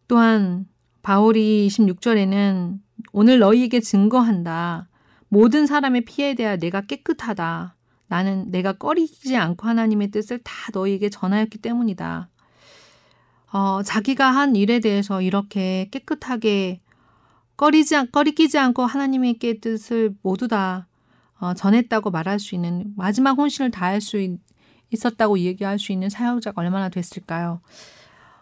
또한 0.07 0.67
바울이 1.01 1.67
26절에는 1.67 2.79
오늘 3.11 3.39
너희에게 3.39 3.79
증거한다. 3.79 4.87
모든 5.29 5.65
사람의 5.65 6.05
피에 6.05 6.35
대하여 6.35 6.57
내가 6.57 6.81
깨끗하다. 6.81 7.75
나는 8.05 8.51
내가 8.51 8.73
꺼리지 8.73 9.35
않고 9.35 9.67
하나님의 9.67 10.11
뜻을 10.11 10.37
다 10.43 10.53
너희에게 10.71 11.09
전하였기 11.09 11.57
때문이다. 11.57 12.29
어, 13.51 13.81
자기가 13.81 14.29
한 14.29 14.55
일에 14.55 14.79
대해서 14.79 15.23
이렇게 15.23 15.89
깨끗하게 15.89 16.81
꺼리지, 17.57 18.11
꺼리끼지 18.11 18.57
않고 18.57 18.85
하나님의 18.85 19.39
뜻을 19.61 20.15
모두 20.21 20.47
다 20.47 20.87
어, 21.39 21.53
전했다고 21.53 22.11
말할 22.11 22.39
수 22.39 22.55
있는 22.55 22.93
마지막 22.95 23.37
혼신을 23.37 23.71
다할 23.71 24.01
수 24.01 24.17
있, 24.19 24.39
있었다고 24.91 25.39
얘기할 25.39 25.79
수 25.79 25.91
있는 25.91 26.09
사역자가 26.09 26.61
얼마나 26.61 26.89
됐을까요? 26.89 27.61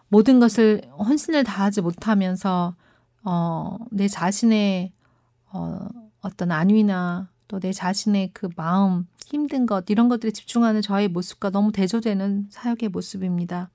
모든 0.08 0.38
것을 0.38 0.82
혼신을 0.98 1.44
다하지 1.44 1.80
못하면서 1.80 2.74
어, 3.24 3.78
내 3.90 4.06
자신의 4.08 4.92
어, 5.52 5.88
어떤 6.20 6.52
안위나 6.52 7.28
또 7.48 7.58
내 7.60 7.72
자신의 7.72 8.30
그 8.32 8.48
마음, 8.56 9.06
힘든 9.26 9.66
것 9.66 9.84
이런 9.88 10.08
것들에 10.08 10.32
집중하는 10.32 10.82
저의 10.82 11.08
모습과 11.08 11.50
너무 11.50 11.72
대조되는 11.72 12.48
사역의 12.50 12.88
모습입니다. 12.90 13.70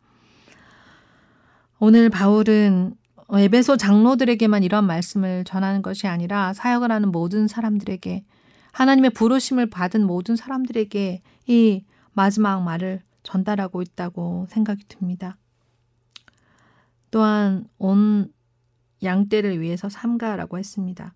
오늘 1.79 2.09
바울은 2.09 2.95
에베소 3.37 3.77
장로들에게만 3.77 4.63
이런 4.63 4.85
말씀을 4.87 5.43
전하는 5.43 5.81
것이 5.81 6.07
아니라 6.07 6.53
사역을 6.53 6.91
하는 6.91 7.11
모든 7.11 7.47
사람들에게 7.47 8.23
하나님의 8.71 9.11
부르심을 9.11 9.69
받은 9.69 10.05
모든 10.05 10.35
사람들에게 10.35 11.21
이 11.47 11.85
마지막 12.13 12.61
말을 12.63 13.01
전달하고 13.23 13.81
있다고 13.81 14.47
생각이 14.49 14.85
듭니다. 14.87 15.37
또한 17.11 17.67
온 17.77 18.31
양떼를 19.03 19.61
위해서 19.61 19.89
삼가라고 19.89 20.57
했습니다. 20.57 21.13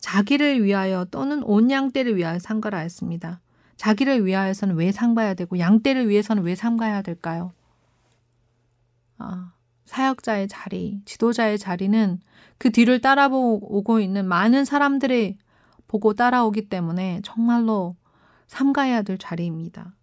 자기를 0.00 0.62
위하여 0.62 1.06
또는 1.10 1.42
온 1.44 1.70
양떼를 1.70 2.16
위하여 2.16 2.38
삼가라 2.38 2.78
했습니다. 2.78 3.40
자기를 3.76 4.24
위하여서는 4.24 4.76
왜 4.76 4.92
삼가야 4.92 5.34
되고 5.34 5.58
양떼를 5.58 6.08
위해서는 6.08 6.42
왜 6.42 6.54
삼가야 6.54 7.02
될까요? 7.02 7.52
아, 9.18 9.52
사역자의 9.84 10.48
자리, 10.48 11.00
지도자의 11.04 11.58
자리는 11.58 12.20
그 12.58 12.70
뒤를 12.70 13.00
따라오고 13.00 14.00
있는 14.00 14.26
많은 14.26 14.64
사람들의 14.64 15.36
보고 15.86 16.14
따라오기 16.14 16.68
때문에 16.68 17.20
정말로 17.22 17.96
삼가야 18.46 19.02
될 19.02 19.18
자리입니다. 19.18 19.94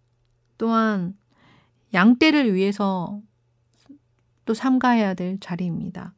또한 0.58 1.14
양떼를 1.94 2.54
위해서 2.54 3.20
또 4.44 4.54
삼가해야 4.54 5.14
될 5.14 5.38
자리입니다. 5.40 6.14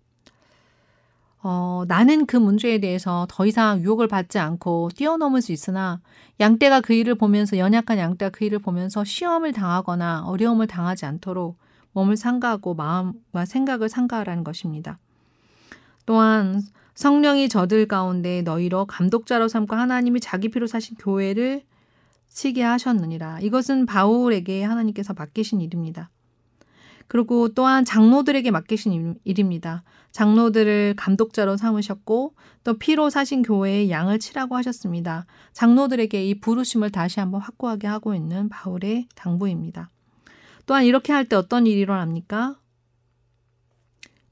어, 1.42 1.84
나는 1.86 2.24
그 2.24 2.38
문제에 2.38 2.78
대해서 2.78 3.26
더 3.28 3.44
이상 3.44 3.82
유혹을 3.82 4.08
받지 4.08 4.38
않고 4.38 4.90
뛰어넘을 4.94 5.42
수 5.42 5.52
있으나 5.52 6.00
양떼가 6.40 6.80
그 6.80 6.94
일을 6.94 7.16
보면서 7.16 7.58
연약한 7.58 7.98
양떼가 7.98 8.30
그 8.30 8.46
일을 8.46 8.60
보면서 8.60 9.04
시험을 9.04 9.52
당하거나 9.52 10.24
어려움을 10.24 10.66
당하지 10.66 11.04
않도록 11.04 11.58
몸을 11.94 12.16
상가하고 12.16 12.74
마음과 12.74 13.46
생각을 13.46 13.88
상가하라는 13.88 14.44
것입니다. 14.44 14.98
또한 16.06 16.60
성령이 16.94 17.48
저들 17.48 17.88
가운데 17.88 18.42
너희로 18.42 18.84
감독자로 18.86 19.48
삼고 19.48 19.74
하나님이 19.74 20.20
자기 20.20 20.48
피로 20.48 20.66
사신 20.66 20.96
교회를 20.96 21.62
치게 22.28 22.62
하셨느니라. 22.62 23.40
이것은 23.40 23.86
바울에게 23.86 24.62
하나님께서 24.62 25.14
맡기신 25.14 25.60
일입니다. 25.60 26.10
그리고 27.06 27.48
또한 27.48 27.84
장로들에게 27.84 28.50
맡기신 28.50 29.18
일입니다. 29.24 29.82
장로들을 30.12 30.94
감독자로 30.96 31.56
삼으셨고 31.56 32.34
또 32.62 32.78
피로 32.78 33.10
사신 33.10 33.42
교회의 33.42 33.90
양을 33.90 34.18
치라고 34.18 34.56
하셨습니다. 34.56 35.26
장로들에게 35.52 36.24
이 36.24 36.40
부르심을 36.40 36.90
다시 36.90 37.20
한번 37.20 37.40
확고하게 37.40 37.86
하고 37.88 38.14
있는 38.14 38.48
바울의 38.48 39.08
당부입니다. 39.14 39.90
또한 40.66 40.84
이렇게 40.84 41.12
할 41.12 41.24
때 41.26 41.36
어떤 41.36 41.66
일이 41.66 41.80
일어납니까? 41.80 42.56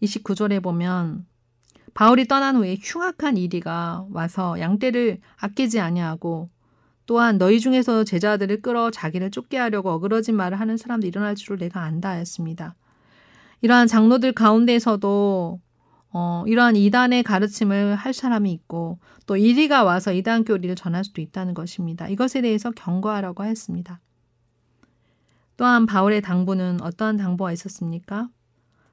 29절에 0.03 0.63
보면 0.63 1.27
바울이 1.95 2.27
떠난 2.27 2.57
후에 2.57 2.77
흉악한 2.81 3.37
이리가 3.37 4.07
와서 4.11 4.59
양떼를 4.59 5.21
아끼지 5.37 5.79
아니하고 5.81 6.49
또한 7.07 7.37
너희 7.39 7.61
중에서 7.61 8.05
제자들을 8.05 8.63
끌어 8.63 8.91
자기를 8.91 9.31
쫓게 9.31 9.59
하려고 9.59 9.91
어그러진 9.91 10.35
말을 10.35 10.59
하는 10.59 10.77
사람도 10.77 11.07
일어날 11.07 11.35
줄을 11.35 11.59
내가 11.59 11.83
안다 11.83 12.11
했습니다. 12.11 12.75
이러한 13.61 13.87
장로들 13.87 14.33
가운데서도 14.33 15.61
어, 16.15 16.45
이러한 16.47 16.77
이단의 16.77 17.23
가르침을 17.23 17.95
할 17.97 18.13
사람이 18.13 18.53
있고 18.53 18.99
또 19.27 19.37
이리가 19.37 19.85
와서 19.85 20.13
이단 20.13 20.45
교리를 20.45 20.75
전할 20.77 21.05
수도 21.05 21.21
있다는 21.21 21.55
것입니다. 21.55 22.09
이것에 22.09 22.41
대해서 22.41 22.71
경고하라고 22.71 23.45
했습니다. 23.45 24.01
또한 25.63 25.87
바울의 25.87 26.23
당부는 26.23 26.83
어떠한 26.83 27.19
당부가 27.19 27.53
있었습니까? 27.53 28.29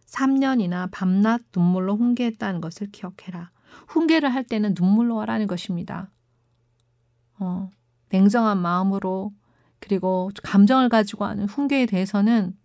3년이나 0.05 0.87
밤낮 0.91 1.41
눈물로 1.51 1.97
훈계했다는 1.97 2.61
것을 2.61 2.91
기억해라. 2.91 3.49
훈계를 3.87 4.31
할 4.31 4.43
때는 4.43 4.75
눈물로 4.79 5.19
하라는 5.21 5.47
것입니다. 5.47 6.11
어, 7.39 7.71
냉정한 8.09 8.59
마음으로 8.59 9.33
그리고 9.79 10.29
감정을 10.43 10.89
가지고 10.89 11.25
하는 11.25 11.45
훈계에 11.45 11.87
대해서는 11.87 12.55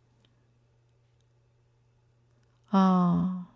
아, 2.73 3.49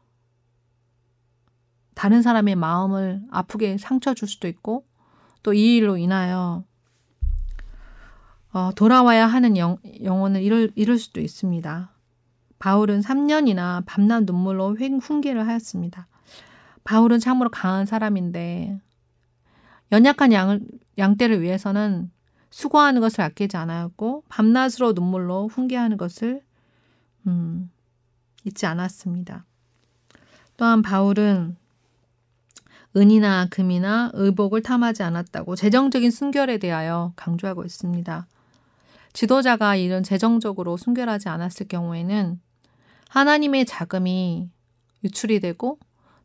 다른 1.95 2.23
사람의 2.23 2.57
마음을 2.57 3.21
아프게 3.31 3.77
상처 3.77 4.15
줄 4.15 4.27
수도 4.27 4.49
있고 4.49 4.87
또 5.43 5.53
이 5.53 5.77
일로 5.77 5.99
인하여 5.99 6.65
어, 8.53 8.71
돌아와야 8.75 9.27
하는 9.27 9.57
영, 9.57 9.79
영혼을 10.03 10.43
잃을, 10.43 10.71
잃을 10.75 10.99
수도 10.99 11.21
있습니다. 11.21 11.91
바울은 12.59 13.01
3년이나 13.01 13.83
밤낮 13.87 14.25
눈물로 14.25 14.75
훈계를 14.75 15.47
하였습니다. 15.47 16.07
바울은 16.85 17.21
참으로 17.21 17.51
강한 17.51 17.87
사람인데 17.87 18.81
연약한 19.93 20.33
양, 20.33 20.61
양떼를 20.97 21.43
위해서는 21.43 22.11
수고하는 22.51 23.01
것을 23.01 23.21
아끼지 23.21 23.57
않았고 23.57 24.25
밤낮으로 24.29 24.93
눈물로 24.93 25.49
훈계하는 25.49 25.97
것을 25.99 26.43
음, 27.27 27.71
잊지 28.45 28.67
않았습니다. 28.67 29.45
또한 30.57 30.83
바울은 30.83 31.57
은이나 32.97 33.47
금이나 33.51 34.11
의복을 34.15 34.63
탐하지 34.63 35.03
않았다고 35.03 35.57
재정적인 35.57 36.11
순결에 36.11 36.59
대하여 36.59 37.13
강조하고 37.17 37.65
있습니다. 37.65 38.27
지도자가 39.13 39.77
이런 39.77 40.03
재정적으로 40.03 40.77
순결하지 40.77 41.29
않았을 41.29 41.69
경우에는 41.69 42.41
하나님의 43.09 43.67
자금이 43.67 44.51
유출이 45.05 45.41
되고 45.41 45.79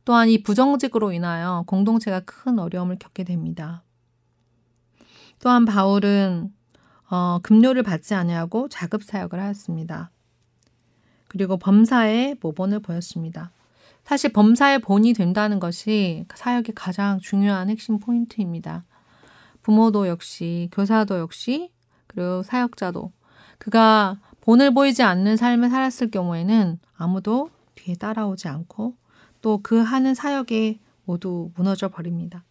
또한 0.06 0.30
이 0.30 0.44
부정직으로 0.44 1.14
인하여 1.14 1.64
공동체가 1.68 2.22
큰 2.22 2.60
어려움을 2.60 2.98
겪게 3.00 3.24
됩니다. 3.24 3.84
또한 5.40 5.66
바울은 5.66 6.54
어, 7.10 7.40
급료를 7.44 7.84
받지 7.84 8.16
아니하고 8.16 8.70
자급 8.70 9.04
사역을 9.04 9.40
하였습니다. 9.40 10.12
그리고 11.28 11.58
범사의 11.58 12.38
모본을 12.42 12.80
보였습니다. 12.80 13.52
사실 14.04 14.34
범사의 14.34 14.80
본이 14.80 15.14
된다는 15.14 15.60
것이 15.60 16.26
사역의 16.36 16.76
가장 16.76 17.20
중요한 17.20 17.70
핵심 17.70 18.00
포인트입니다. 18.00 18.84
부모도 19.62 20.08
역시, 20.08 20.70
교사도 20.72 21.20
역시, 21.20 21.72
그리고 22.14 22.44
사역자도 22.44 23.12
그가 23.58 24.20
본을 24.42 24.74
보이지 24.74 25.04
않는 25.04 25.38
삶을 25.38 25.70
살았을 25.70 26.12
경우에는 26.12 26.80
아무도 26.96 27.50
뒤에 27.76 27.96
따라오지 27.96 28.48
않고 28.48 28.96
또 29.42 29.60
그 29.62 29.80
하는 29.80 30.14
사역에 30.14 30.80
모두 31.06 31.52
무너져 31.56 31.90
버립니다. 31.90 32.44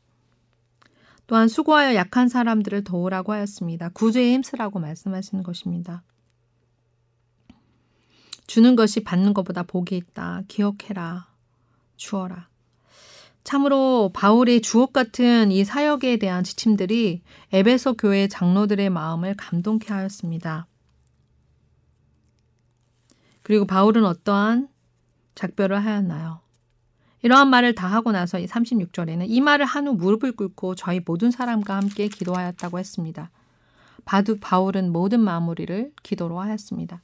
또한 1.26 1.48
수고하여 1.48 1.94
약한 1.94 2.28
사람들을 2.28 2.84
도우라고 2.84 3.32
하였습니다. 3.32 3.88
구제에 3.90 4.32
힘쓰라고 4.34 4.78
말씀하시는 4.78 5.42
것입니다. 5.42 6.02
주는 8.46 8.76
것이 8.76 9.02
받는 9.02 9.32
것보다 9.32 9.62
복이 9.62 9.96
있다. 9.96 10.42
기억해라. 10.48 11.28
주어라. 11.96 12.51
참으로 13.44 14.10
바울의 14.14 14.60
주옥 14.62 14.92
같은 14.92 15.50
이 15.50 15.64
사역에 15.64 16.16
대한 16.18 16.44
지침들이 16.44 17.22
에베소 17.52 17.94
교회 17.94 18.28
장로들의 18.28 18.88
마음을 18.90 19.34
감동케 19.36 19.92
하였습니다. 19.92 20.66
그리고 23.42 23.66
바울은 23.66 24.04
어떠한 24.04 24.68
작별을 25.34 25.84
하였나요? 25.84 26.40
이러한 27.22 27.48
말을 27.50 27.74
다 27.74 27.86
하고 27.86 28.12
나서 28.12 28.38
36절에는 28.38 29.26
이 29.28 29.40
말을 29.40 29.64
한 29.64 29.86
후 29.86 29.94
무릎을 29.94 30.32
꿇고 30.32 30.74
저희 30.76 31.00
모든 31.04 31.30
사람과 31.30 31.76
함께 31.76 32.08
기도하였다고 32.08 32.78
했습니다. 32.78 33.30
바둑 34.04 34.40
바울은 34.40 34.90
모든 34.92 35.20
마무리를 35.20 35.92
기도로 36.02 36.40
하였습니다. 36.40 37.02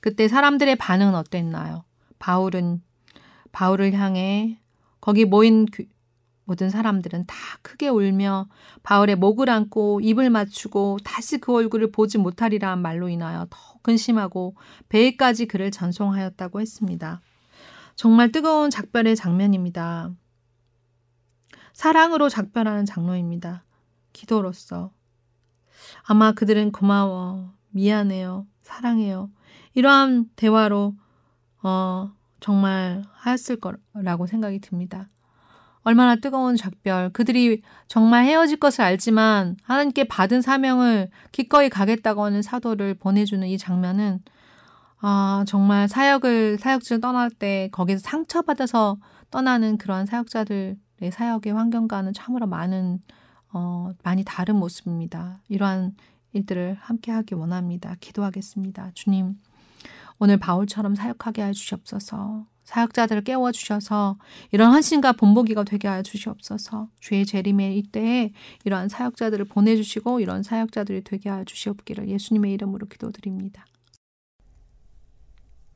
그때 0.00 0.28
사람들의 0.28 0.76
반응은 0.76 1.14
어땠나요? 1.14 1.84
바울은 2.18 2.82
바울을 3.52 3.92
향해 3.94 4.59
거기 5.00 5.24
모인 5.24 5.66
모든 6.44 6.68
사람들은 6.68 7.26
다 7.26 7.36
크게 7.62 7.88
울며 7.88 8.48
바울의 8.82 9.16
목을 9.16 9.48
안고 9.48 10.00
입을 10.00 10.30
맞추고 10.30 10.98
다시 11.04 11.38
그 11.38 11.54
얼굴을 11.54 11.92
보지 11.92 12.18
못하리라 12.18 12.72
한 12.72 12.82
말로 12.82 13.08
인하여 13.08 13.46
더 13.48 13.58
근심하고 13.82 14.56
배에까지 14.88 15.46
그를 15.46 15.70
전송하였다고 15.70 16.60
했습니다. 16.60 17.20
정말 17.94 18.32
뜨거운 18.32 18.68
작별의 18.68 19.14
장면입니다. 19.14 20.12
사랑으로 21.72 22.28
작별하는 22.28 22.84
장로입니다. 22.84 23.64
기도로서. 24.12 24.92
아마 26.02 26.32
그들은 26.32 26.72
고마워, 26.72 27.52
미안해요, 27.70 28.46
사랑해요. 28.62 29.30
이러한 29.74 30.30
대화로, 30.36 30.96
어, 31.62 32.12
정말 32.40 33.02
하였을 33.12 33.56
거라고 33.56 34.26
생각이 34.26 34.60
듭니다. 34.60 35.08
얼마나 35.82 36.16
뜨거운 36.16 36.56
작별. 36.56 37.10
그들이 37.10 37.62
정말 37.88 38.24
헤어질 38.24 38.58
것을 38.58 38.82
알지만 38.82 39.56
하나님께 39.62 40.04
받은 40.04 40.42
사명을 40.42 41.08
기꺼이 41.32 41.70
가겠다고 41.70 42.24
하는 42.24 42.42
사도를 42.42 42.94
보내주는 42.94 43.46
이 43.46 43.56
장면은 43.56 44.20
아, 45.02 45.44
정말 45.46 45.88
사역을, 45.88 46.58
사역지를 46.58 47.00
떠날 47.00 47.30
때 47.30 47.70
거기서 47.72 48.00
상처받아서 48.00 48.98
떠나는 49.30 49.78
그러한 49.78 50.04
사역자들의 50.04 50.76
사역의 51.10 51.54
환경과는 51.54 52.12
참으로 52.12 52.46
많은, 52.46 53.00
어, 53.52 53.92
많이 54.02 54.24
다른 54.24 54.56
모습입니다. 54.56 55.40
이러한 55.48 55.96
일들을 56.32 56.76
함께 56.80 57.12
하기 57.12 57.34
원합니다. 57.34 57.96
기도하겠습니다. 58.00 58.90
주님, 58.94 59.36
오늘 60.20 60.36
바울처럼 60.36 60.94
사역하게 60.94 61.42
해 61.42 61.52
주시옵소서. 61.52 62.46
사역자들을 62.62 63.24
깨워 63.24 63.50
주셔서 63.50 64.18
이런 64.52 64.70
헌신과 64.70 65.12
본보기가 65.12 65.64
되게 65.64 65.88
하여 65.88 66.02
주시옵소서. 66.02 66.88
주의 67.00 67.24
재림의 67.26 67.78
이때에 67.78 68.32
이러한 68.64 68.88
사역자들을 68.90 69.46
보내 69.46 69.74
주시고 69.74 70.20
이런 70.20 70.42
사역자들이 70.42 71.02
되게 71.02 71.30
하여 71.30 71.42
주시옵기를 71.44 72.08
예수님의 72.08 72.52
이름으로 72.52 72.86
기도드립니다. 72.86 73.64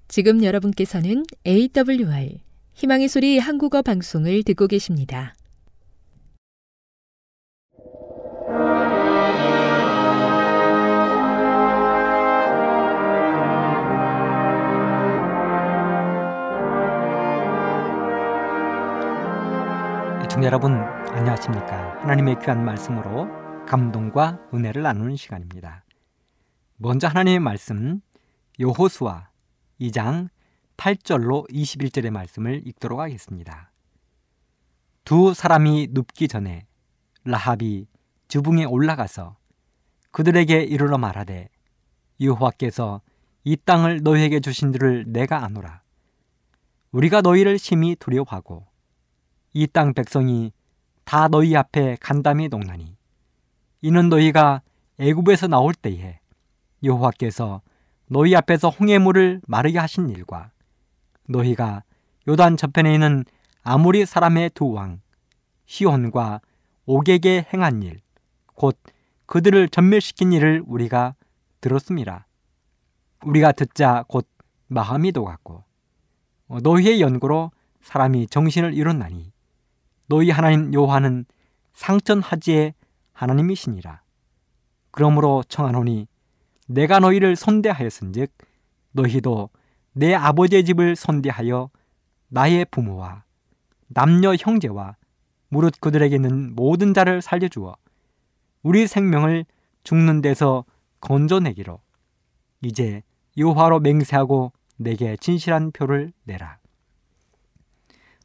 지금 0.06 0.44
여러분께서는 0.44 1.24
AWR 1.46 2.38
희망의 2.74 3.08
소리 3.08 3.38
한국어 3.38 3.82
방송을 3.82 4.42
듣고 4.42 4.66
계십니다. 4.66 5.34
애청자 20.34 20.48
여러분 20.48 20.72
안녕하십니까? 20.72 22.00
하나님의 22.00 22.40
귀한 22.40 22.64
말씀으로 22.64 23.28
감동과 23.66 24.40
은혜를 24.52 24.82
나누는 24.82 25.14
시간입니다. 25.14 25.84
먼저 26.76 27.06
하나님의 27.06 27.38
말씀 27.38 28.00
요호수아 28.58 29.28
2장 29.80 30.30
8절로 30.76 31.48
21절의 31.52 32.10
말씀을 32.10 32.66
읽도록 32.66 32.98
하겠습니다. 32.98 33.70
두 35.04 35.34
사람이 35.34 35.90
눕기 35.92 36.26
전에 36.26 36.66
라합이 37.24 37.86
주붕에 38.26 38.64
올라가서 38.64 39.36
그들에게 40.10 40.64
이르러 40.64 40.98
말하되 40.98 41.48
여호와께서 42.20 43.02
이 43.44 43.56
땅을 43.56 44.00
너희에게 44.02 44.40
주신 44.40 44.72
줄을 44.72 45.04
내가 45.06 45.44
아노라. 45.44 45.82
우리가 46.90 47.20
너희를 47.20 47.56
심히 47.56 47.94
두려워하고 47.94 48.73
이 49.54 49.66
땅 49.66 49.94
백성이 49.94 50.52
다 51.04 51.28
너희 51.28 51.56
앞에 51.56 51.96
간담이 52.00 52.48
농나니 52.48 52.96
이는 53.82 54.08
너희가 54.08 54.62
애굽에서 54.98 55.46
나올 55.48 55.74
때에 55.74 56.18
여호와께서 56.82 57.62
너희 58.08 58.34
앞에서 58.36 58.68
홍해물을 58.70 59.42
마르게 59.46 59.78
하신 59.78 60.10
일과 60.10 60.50
너희가 61.28 61.82
요단 62.28 62.56
저편에 62.56 62.92
있는 62.94 63.24
아모리 63.62 64.06
사람의 64.06 64.50
두 64.50 64.72
왕 64.74 65.00
시온과 65.66 66.40
오객에 66.86 67.46
행한 67.52 67.82
일 67.82 68.00
곧 68.56 68.78
그들을 69.26 69.68
전멸시킨 69.68 70.32
일을 70.32 70.62
우리가 70.66 71.16
들었습니다. 71.60 72.28
우리가 73.24 73.50
듣자 73.52 74.04
곧 74.06 74.28
마음이 74.68 75.10
녹았고 75.12 75.64
너희의 76.62 77.00
연고로 77.00 77.50
사람이 77.80 78.28
정신을 78.28 78.74
잃었나니 78.74 79.32
너희 80.06 80.30
하나님 80.30 80.72
여호와는 80.72 81.24
상천하지의 81.72 82.74
하나님이시니라. 83.12 84.02
그러므로 84.90 85.42
청하노니 85.48 86.06
내가 86.66 86.98
너희를 86.98 87.36
선대하였은즉 87.36 88.32
너희도 88.92 89.50
내 89.92 90.14
아버지의 90.14 90.64
집을 90.64 90.96
선대하여 90.96 91.70
나의 92.28 92.64
부모와 92.70 93.24
남녀 93.88 94.34
형제와 94.34 94.96
무릇 95.48 95.80
그들에게 95.80 96.14
있는 96.16 96.54
모든 96.54 96.94
자를 96.94 97.22
살려주어 97.22 97.76
우리 98.62 98.86
생명을 98.86 99.44
죽는 99.84 100.20
데서 100.20 100.64
건져내기로 101.00 101.80
이제 102.62 103.02
여호와로 103.36 103.80
맹세하고 103.80 104.52
내게 104.76 105.16
진실한 105.16 105.70
표를 105.70 106.12
내라. 106.24 106.58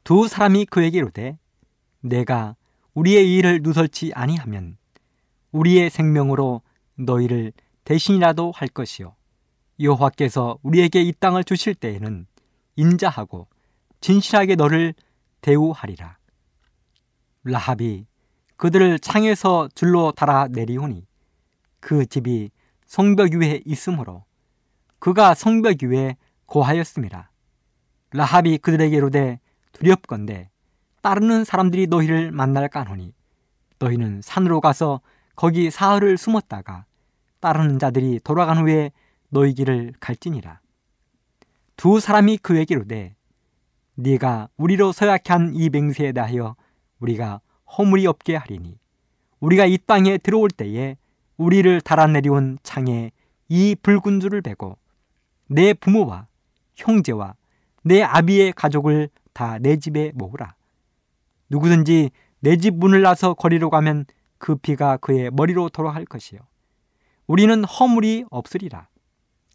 두 0.03 0.27
사람이 0.27 0.65
그에게 0.65 0.99
이르되 0.99 1.37
내가 2.01 2.55
우리의 2.93 3.35
일을 3.35 3.61
누설치 3.61 4.11
아니하면 4.13 4.77
우리의 5.51 5.89
생명으로 5.89 6.61
너희를 6.95 7.53
대신이라도 7.83 8.51
할 8.55 8.67
것이요 8.67 9.15
여호와께서 9.79 10.59
우리에게 10.61 11.01
이 11.01 11.13
땅을 11.13 11.43
주실 11.43 11.73
때에는 11.75 12.25
인자하고 12.75 13.47
진실하게 14.01 14.55
너를 14.55 14.93
대우하리라. 15.41 16.17
라합이 17.43 18.05
그들을 18.57 18.99
창에서 18.99 19.69
줄로 19.73 20.11
달아 20.11 20.49
내리오니 20.49 21.05
그 21.79 22.05
집이 22.05 22.51
성벽 22.85 23.33
위에 23.35 23.61
있으므로 23.65 24.25
그가 24.99 25.33
성벽 25.33 25.83
위에 25.83 26.17
고하였습니다. 26.45 27.31
라합이 28.11 28.57
그들에게 28.57 28.97
이르되 28.97 29.39
두렵건대 29.71 30.48
따르는 31.01 31.43
사람들이 31.45 31.87
너희를 31.87 32.31
만날까 32.31 32.83
하니 32.83 33.13
너희는 33.79 34.21
산으로 34.21 34.61
가서 34.61 35.01
거기 35.35 35.71
사흘을 35.71 36.17
숨었다가 36.17 36.85
따르는 37.39 37.79
자들이 37.79 38.19
돌아간 38.23 38.57
후에 38.57 38.91
너희 39.29 39.53
길을 39.53 39.93
갈지니라. 39.99 40.59
두 41.77 41.99
사람이 41.99 42.37
그에게 42.39 42.75
이르되 42.75 43.15
네가 43.95 44.49
우리로 44.57 44.91
서약해 44.91 45.31
한 45.33 45.53
이 45.55 45.69
맹세에 45.69 46.11
대하여 46.11 46.55
우리가 46.99 47.39
허물이 47.77 48.05
없게 48.07 48.35
하리니 48.35 48.77
우리가 49.39 49.65
이 49.65 49.77
땅에 49.85 50.17
들어올 50.17 50.49
때에 50.49 50.97
우리를 51.37 51.79
달아내려온 51.81 52.57
창에 52.63 53.11
이 53.47 53.75
붉은 53.81 54.19
줄을 54.19 54.41
베고 54.41 54.77
내 55.47 55.73
부모와 55.73 56.27
형제와 56.75 57.35
내 57.83 58.01
아비의 58.03 58.53
가족을 58.53 59.09
다 59.33 59.57
내 59.59 59.77
집에 59.77 60.11
모으라. 60.15 60.55
누구든지 61.49 62.11
내 62.41 62.55
집 62.57 62.75
문을 62.75 63.01
나서 63.01 63.33
거리로 63.33 63.69
가면 63.69 64.05
그 64.37 64.55
피가 64.55 64.97
그의 64.97 65.29
머리로 65.31 65.69
돌아갈 65.69 66.05
것이요. 66.05 66.39
우리는 67.27 67.63
허물이 67.63 68.25
없으리라. 68.29 68.87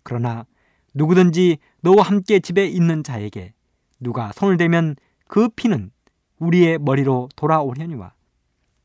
그러나 0.02 0.44
누구든지 0.92 1.58
너와 1.80 2.02
함께 2.02 2.40
집에 2.40 2.66
있는 2.66 3.02
자에게 3.02 3.54
누가 4.00 4.32
손을 4.32 4.56
대면 4.58 4.96
그 5.26 5.48
피는 5.48 5.90
우리의 6.38 6.78
머리로 6.78 7.30
돌아오려니와 7.36 8.12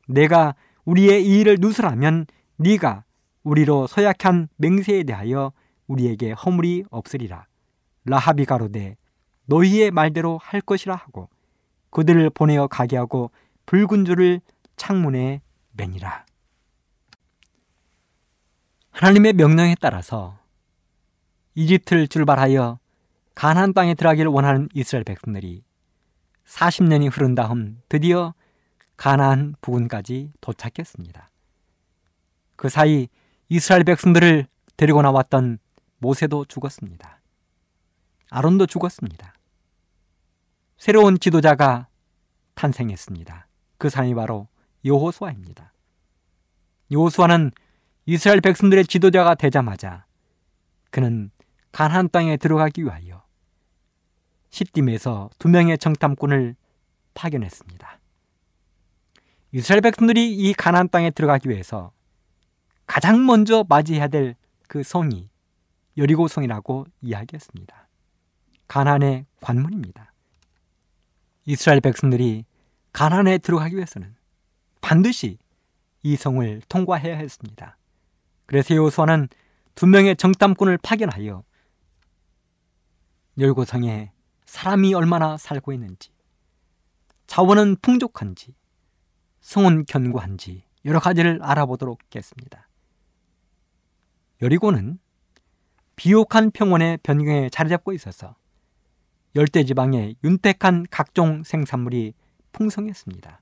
내가 0.08 0.54
우리의 0.84 1.24
이 1.26 1.40
일을 1.40 1.58
누설하면 1.60 2.26
네가 2.56 3.04
우리로 3.42 3.86
서약한 3.86 4.48
맹세에 4.56 5.04
대하여 5.04 5.52
우리에게 5.86 6.32
허물이 6.32 6.84
없으리라. 6.90 7.46
라하비 8.04 8.46
가로되 8.46 8.96
너희의 9.46 9.90
말대로 9.90 10.38
할 10.42 10.60
것이라 10.60 10.94
하고 10.94 11.28
그들을 11.90 12.30
보내어 12.30 12.66
가게 12.66 12.96
하고 12.96 13.30
붉은 13.66 14.04
줄을 14.04 14.40
창문에 14.76 15.42
매니라. 15.72 16.24
하나님의 18.90 19.32
명령에 19.34 19.76
따라서 19.80 20.38
이집트를 21.54 22.08
출발하여 22.08 22.78
가나안 23.34 23.72
땅에 23.72 23.94
들어가기를 23.94 24.30
원하는 24.30 24.68
이스라엘 24.74 25.04
백성들이 25.04 25.62
40년이 26.46 27.10
흐른 27.12 27.34
다음 27.34 27.80
드디어 27.88 28.34
가나안 28.96 29.54
부근까지 29.60 30.32
도착했습니다. 30.40 31.30
그 32.56 32.68
사이 32.68 33.08
이스라엘 33.48 33.84
백성들을 33.84 34.46
데리고 34.76 35.00
나왔던 35.00 35.58
모세도 35.98 36.44
죽었습니다. 36.46 37.20
아론도 38.30 38.66
죽었습니다. 38.66 39.34
새로운 40.80 41.20
지도자가 41.20 41.86
탄생했습니다. 42.54 43.46
그 43.78 43.88
사람이 43.88 44.16
바로 44.16 44.48
요호수아입니다. 44.84 45.72
요호수아는 46.92 47.52
이스라엘 48.06 48.40
백성들의 48.40 48.86
지도자가 48.86 49.36
되자마자 49.36 50.04
그는 50.90 51.30
가나안 51.70 52.08
땅에 52.08 52.36
들어가기 52.36 52.82
위하여 52.82 53.22
시딤에서 54.50 55.30
두 55.38 55.48
명의 55.48 55.78
정탐꾼을 55.78 56.56
파견했습니다. 57.14 58.00
이스라엘 59.52 59.82
백성들이 59.82 60.36
이 60.36 60.52
가나안 60.54 60.88
땅에 60.88 61.10
들어가기 61.10 61.48
위해서 61.48 61.92
가장 62.86 63.24
먼저 63.24 63.64
맞이해야 63.68 64.08
될 64.08 64.34
그 64.70 64.84
성이 64.84 65.28
여리고 65.96 66.28
성이라고 66.28 66.86
이야기했습니다. 67.02 67.88
가나안의 68.68 69.26
관문입니다. 69.40 70.09
이스라엘 71.44 71.80
백성들이 71.80 72.44
가나안에 72.92 73.38
들어가기 73.38 73.76
위해서는 73.76 74.14
반드시 74.80 75.38
이 76.02 76.16
성을 76.16 76.62
통과해야 76.68 77.16
했습니다. 77.16 77.76
그래서 78.46 78.74
여호수아는 78.74 79.28
두 79.74 79.86
명의 79.86 80.16
정탐꾼을 80.16 80.78
파견하여 80.78 81.44
열고성에 83.38 84.12
사람이 84.44 84.94
얼마나 84.94 85.36
살고 85.36 85.72
있는지, 85.72 86.10
자원은 87.26 87.76
풍족한지, 87.80 88.54
성은 89.40 89.84
견고한지 89.86 90.64
여러 90.84 90.98
가지를 90.98 91.40
알아보도록 91.42 92.00
했습니다. 92.14 92.68
여리고는 94.42 94.98
비옥한 95.96 96.50
평원의 96.50 96.98
변경에 97.02 97.48
자리 97.50 97.68
잡고 97.68 97.92
있어서 97.92 98.34
열대 99.36 99.64
지방에 99.64 100.14
윤택한 100.24 100.86
각종 100.90 101.44
생산물이 101.44 102.14
풍성했습니다. 102.52 103.40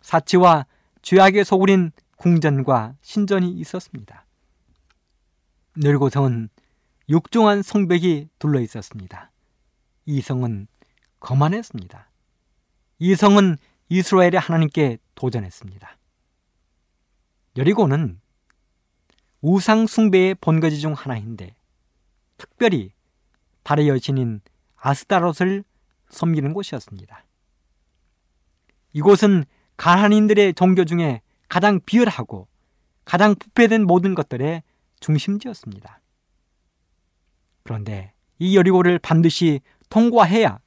사치와 0.00 0.66
죄악의 1.02 1.44
소굴인 1.44 1.92
궁전과 2.16 2.96
신전이 3.00 3.52
있었습니다. 3.52 4.26
늙고성은 5.76 6.48
육종한 7.08 7.62
성벽이 7.62 8.28
둘러 8.38 8.60
있었습니다. 8.60 9.30
이 10.06 10.20
성은 10.20 10.66
거만했습니다. 11.20 12.10
이 12.98 13.14
성은 13.14 13.56
이스라엘의 13.88 14.38
하나님께 14.38 14.98
도전했습니다. 15.14 15.96
여리고는 17.56 18.20
우상 19.40 19.86
숭배의 19.86 20.34
본거지 20.36 20.80
중 20.80 20.92
하나인데 20.92 21.54
특별히 22.36 22.92
달의 23.62 23.88
여신인 23.88 24.40
아스타롯을 24.76 25.64
섬기는 26.08 26.52
곳이었습니다. 26.52 27.24
이곳은 28.92 29.44
가나인들의 29.76 30.54
종교 30.54 30.84
중에 30.84 31.22
가장 31.48 31.80
비열하고 31.84 32.48
가장 33.04 33.34
부패된 33.34 33.86
모든 33.86 34.14
것들의 34.14 34.62
중심지였습니다. 35.00 36.00
그런데 37.62 38.12
이 38.38 38.56
여리고를 38.56 38.98
반드시 38.98 39.60
통과해야 39.88 40.58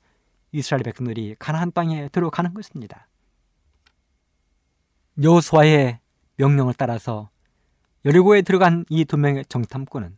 이스라엘 0.51 0.83
백성들이 0.83 1.35
가나안 1.39 1.71
땅에 1.71 2.09
들어가는 2.09 2.53
것입니다. 2.53 3.07
여호수아의 5.21 5.99
명령을 6.37 6.73
따라서 6.75 7.29
여리고에 8.05 8.41
들어간 8.41 8.85
이 8.89 9.05
두 9.05 9.17
명의 9.17 9.45
정탐꾼은 9.45 10.17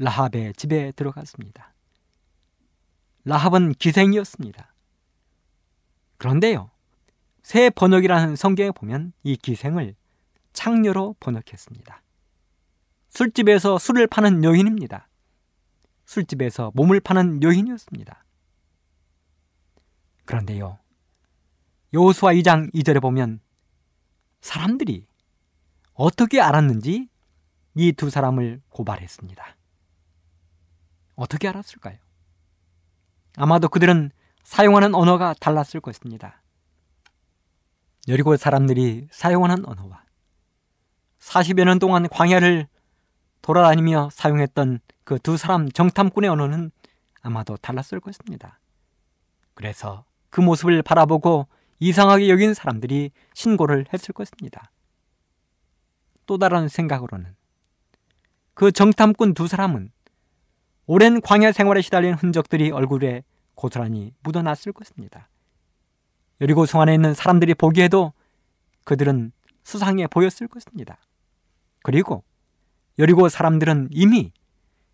라합의 0.00 0.54
집에 0.54 0.92
들어갔습니다. 0.92 1.74
라합은 3.24 3.74
기생이었습니다. 3.74 4.74
그런데요, 6.16 6.70
새 7.42 7.70
번역이라는 7.70 8.36
성경에 8.36 8.70
보면 8.70 9.12
이 9.22 9.36
기생을 9.36 9.94
창녀로 10.52 11.16
번역했습니다. 11.20 12.02
술집에서 13.10 13.78
술을 13.78 14.06
파는 14.06 14.42
여인입니다. 14.42 15.08
술집에서 16.06 16.72
몸을 16.74 17.00
파는 17.00 17.42
여인이었습니다. 17.42 18.24
그런데요, 20.24 20.78
여호수아 21.92 22.32
2장 22.34 22.72
2절에 22.74 23.02
보면 23.02 23.40
사람들이 24.40 25.06
어떻게 25.92 26.40
알았는지 26.40 27.08
이 27.74 27.92
두 27.92 28.08
사람을 28.10 28.62
고발했습니다. 28.70 29.59
어떻게 31.20 31.48
알았을까요? 31.48 31.98
아마도 33.36 33.68
그들은 33.68 34.10
사용하는 34.42 34.94
언어가 34.94 35.34
달랐을 35.38 35.80
것입니다. 35.80 36.42
여리고 38.08 38.36
사람들이 38.36 39.08
사용하는 39.12 39.66
언어와 39.66 40.02
40여 41.20 41.64
년 41.64 41.78
동안 41.78 42.08
광야를 42.08 42.66
돌아다니며 43.42 44.08
사용했던 44.12 44.80
그 45.04 45.18
두 45.18 45.36
사람 45.36 45.70
정탐꾼의 45.70 46.30
언어는 46.30 46.70
아마도 47.20 47.56
달랐을 47.58 48.00
것입니다. 48.00 48.58
그래서 49.54 50.04
그 50.30 50.40
모습을 50.40 50.82
바라보고 50.82 51.48
이상하게 51.80 52.30
여긴 52.30 52.54
사람들이 52.54 53.10
신고를 53.34 53.86
했을 53.92 54.14
것입니다. 54.14 54.70
또 56.24 56.38
다른 56.38 56.68
생각으로는 56.68 57.34
그 58.54 58.72
정탐꾼 58.72 59.34
두 59.34 59.48
사람은 59.48 59.90
오랜 60.92 61.20
광야 61.20 61.52
생활에 61.52 61.82
시달린 61.82 62.14
흔적들이 62.14 62.72
얼굴에 62.72 63.22
고스란히 63.54 64.12
묻어났을 64.24 64.72
것입니다. 64.72 65.28
여리고 66.40 66.66
성 66.66 66.80
안에 66.80 66.92
있는 66.94 67.14
사람들이 67.14 67.54
보기에도 67.54 68.12
그들은 68.82 69.30
수상해 69.62 70.08
보였을 70.08 70.48
것입니다. 70.48 70.98
그리고 71.84 72.24
여리고 72.98 73.28
사람들은 73.28 73.90
이미 73.92 74.32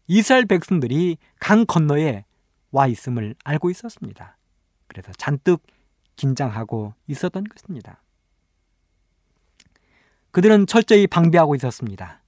이스라엘 0.06 0.44
백성들이 0.44 1.16
강 1.40 1.64
건너에 1.64 2.26
와 2.72 2.86
있음을 2.88 3.34
알고 3.42 3.70
있었습니다. 3.70 4.36
그래서 4.88 5.12
잔뜩 5.12 5.62
긴장하고 6.16 6.92
있었던 7.06 7.44
것입니다. 7.44 8.02
그들은 10.30 10.66
철저히 10.66 11.06
방비하고 11.06 11.54
있었습니다. 11.54 12.20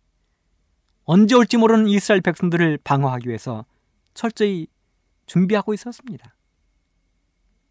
언제 1.11 1.35
올지 1.35 1.57
모르는 1.57 1.89
이스라엘 1.89 2.21
백성들을 2.21 2.81
방어하기 2.85 3.29
위해서 3.29 3.65
철저히 4.13 4.67
준비하고 5.25 5.73
있었습니다. 5.73 6.35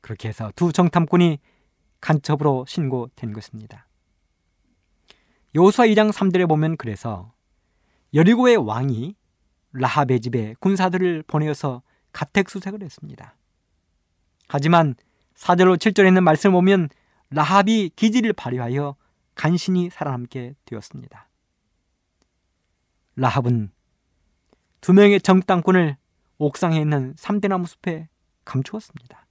그렇게 0.02 0.30
해서 0.30 0.52
두 0.56 0.72
정탐꾼이 0.72 1.38
간첩으로 2.02 2.66
신고된 2.68 3.34
것입니다. 3.34 3.86
요수아 5.56 5.86
2장 5.86 6.12
3절에 6.12 6.50
보면 6.50 6.78
그래서 6.78 7.32
여리고의 8.16 8.58
왕이 8.58 9.16
라합의 9.72 10.20
집에 10.20 10.56
군사들을 10.60 11.26
보내어서 11.28 11.84
가택 12.12 12.50
수색을 12.50 12.82
했습니다. 12.82 13.36
하지만 14.48 14.96
4절로 15.36 15.78
7절에 15.78 16.08
있는 16.08 16.24
말씀을 16.24 16.54
보면 16.54 16.90
라합이 17.30 17.92
기지를 17.96 18.34
발휘하여 18.34 18.96
간신히 19.36 19.92
살아남게 19.92 20.56
되었습니다. 20.66 21.27
라합은 23.18 23.72
두 24.80 24.94
명의 24.94 25.20
정당꾼을 25.20 25.98
옥상에 26.38 26.80
있는 26.80 27.16
삼대나무 27.18 27.66
숲에 27.66 28.08
감추었습니다. 28.46 29.26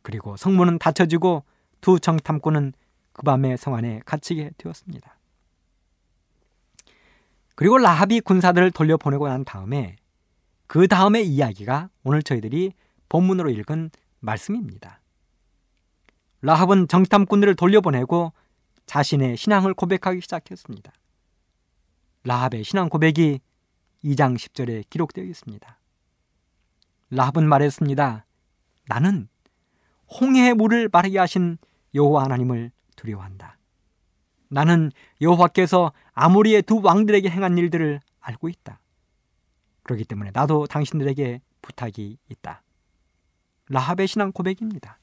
그리고 0.00 0.38
성문은 0.38 0.78
닫혀지고 0.78 1.44
두 1.82 2.00
정탐꾼은 2.00 2.72
그 3.12 3.22
밤에 3.22 3.58
성 3.58 3.74
안에 3.74 4.00
갇히게 4.06 4.52
되었습니다. 4.56 5.18
그리고 7.54 7.76
라합이 7.76 8.22
군사들을 8.22 8.70
돌려보내고 8.70 9.28
난 9.28 9.44
다음에 9.44 9.96
그 10.66 10.88
다음의 10.88 11.28
이야기가 11.28 11.90
오늘 12.04 12.22
저희들이 12.22 12.72
본문으로 13.10 13.50
읽은 13.50 13.90
말씀입니다. 14.20 15.00
라합은 16.40 16.88
정탐꾼들을 16.88 17.54
돌려보내고 17.54 18.32
자신의 18.86 19.36
신앙을 19.36 19.74
고백하기 19.74 20.22
시작했습니다. 20.22 20.90
라합의 22.24 22.64
신앙 22.64 22.88
고백이 22.88 23.40
2장 24.04 24.36
10절에 24.36 24.88
기록되어 24.90 25.24
있습니다. 25.24 25.78
라합은 27.10 27.48
말했습니다. 27.48 28.24
나는 28.86 29.28
홍해의 30.20 30.54
물을 30.54 30.88
마르게 30.90 31.18
하신 31.18 31.58
여호와 31.94 32.24
하나님을 32.24 32.70
두려워한다. 32.96 33.58
나는 34.48 34.92
여호와께서 35.20 35.92
아모리의 36.12 36.62
두 36.62 36.80
왕들에게 36.82 37.28
행한 37.28 37.58
일들을 37.58 38.00
알고 38.20 38.48
있다. 38.48 38.80
그렇기 39.82 40.04
때문에 40.04 40.30
나도 40.32 40.66
당신들에게 40.66 41.40
부탁이 41.62 42.18
있다. 42.28 42.62
라합의 43.68 44.06
신앙 44.06 44.32
고백입니다. 44.32 44.98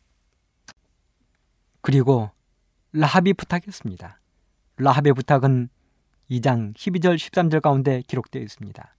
그리고 1.81 2.29
라합이 2.91 3.33
부탁했습니다. 3.33 4.19
라합의 4.77 5.13
부탁은 5.13 5.69
2장 6.29 6.75
12절 6.75 7.15
13절 7.15 7.61
가운데 7.61 8.01
기록되어 8.07 8.41
있습니다. 8.41 8.95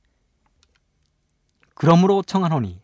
그러므로 1.75 2.23
청하노니 2.23 2.81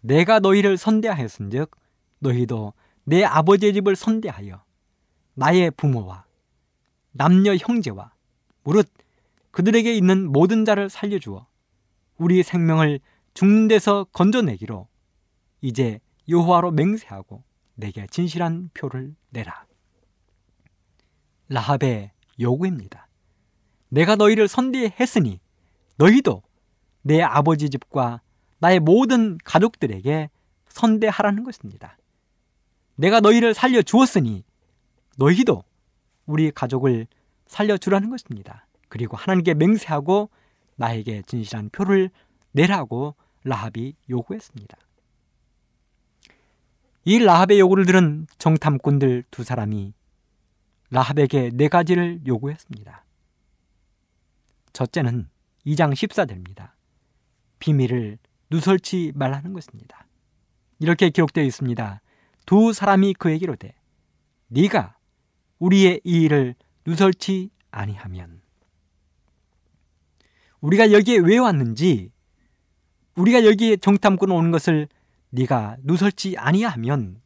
내가 0.00 0.38
너희를 0.38 0.76
선대하였은즉 0.76 1.70
너희도 2.20 2.72
내 3.04 3.24
아버지의 3.24 3.74
집을 3.74 3.96
선대하여 3.96 4.62
나의 5.34 5.70
부모와 5.72 6.24
남녀 7.12 7.54
형제와 7.56 8.12
무릇 8.62 8.88
그들에게 9.50 9.94
있는 9.94 10.30
모든 10.30 10.64
자를 10.64 10.88
살려주어 10.88 11.46
우리 12.16 12.42
생명을 12.42 13.00
죽는 13.34 13.68
데서 13.68 14.04
건져내기로 14.12 14.86
이제 15.60 16.00
여호와로 16.28 16.70
맹세하고 16.70 17.42
내게 17.74 18.06
진실한 18.06 18.70
표를 18.74 19.14
내라. 19.30 19.66
라합의 21.48 22.12
요구입니다. 22.38 23.08
내가 23.90 24.16
너희를 24.16 24.48
선대했으니 24.48 25.40
너희도 25.96 26.42
내 27.02 27.20
아버지 27.20 27.68
집과 27.68 28.22
나의 28.58 28.80
모든 28.80 29.38
가족들에게 29.44 30.30
선대하라는 30.68 31.44
것입니다. 31.44 31.98
내가 32.94 33.20
너희를 33.20 33.54
살려 33.54 33.82
주었으니 33.82 34.44
너희도 35.16 35.64
우리 36.26 36.50
가족을 36.50 37.06
살려 37.46 37.76
주라는 37.76 38.10
것입니다. 38.10 38.66
그리고 38.88 39.16
하나님께 39.16 39.54
맹세하고 39.54 40.30
나에게 40.76 41.22
진실한 41.26 41.68
표를 41.70 42.10
내라고 42.52 43.14
라합이 43.44 43.94
요구했습니다. 44.08 44.76
이 47.04 47.18
라합의 47.18 47.58
요구를 47.58 47.86
들은 47.86 48.26
정탐꾼들 48.38 49.24
두 49.30 49.42
사람이 49.42 49.94
라합에게 50.90 51.50
네 51.54 51.68
가지를 51.68 52.20
요구했습니다. 52.26 53.04
첫째는 54.72 55.28
2장 55.66 55.92
14절입니다. 55.92 56.70
비밀을 57.58 58.18
누설치 58.50 59.12
말라는 59.14 59.52
것입니다. 59.52 60.06
이렇게 60.78 61.10
기록되어 61.10 61.44
있습니다. 61.44 62.00
두 62.46 62.72
사람이 62.72 63.14
그에게로 63.14 63.56
돼 63.56 63.74
네가 64.48 64.96
우리의 65.58 66.00
이 66.04 66.22
일을 66.22 66.54
누설치 66.86 67.50
아니하면 67.70 68.40
우리가 70.60 70.92
여기에 70.92 71.18
왜 71.18 71.38
왔는지 71.38 72.10
우리가 73.14 73.44
여기에 73.44 73.76
정탐꾼 73.76 74.30
오는 74.30 74.50
것을 74.50 74.88
네가 75.30 75.76
누설치 75.82 76.36
아니하면 76.36 77.20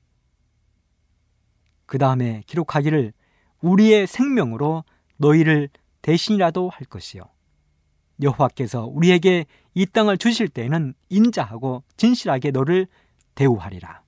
그 1.87 1.99
다음에 1.99 2.43
기록하기를 2.47 3.13
우리의 3.61 4.07
생명으로 4.07 4.85
너희를 5.17 5.69
대신이라도 6.03 6.69
할 6.69 6.87
것이요 6.87 7.23
여호와께서 8.23 8.87
우리에게 8.87 9.47
이 9.75 9.87
땅을 9.87 10.19
주실 10.19 10.49
때에는 10.49 10.95
인자하고 11.09 11.83
진실하게 11.97 12.51
너를 12.53 12.87
대우하리라. 13.35 14.03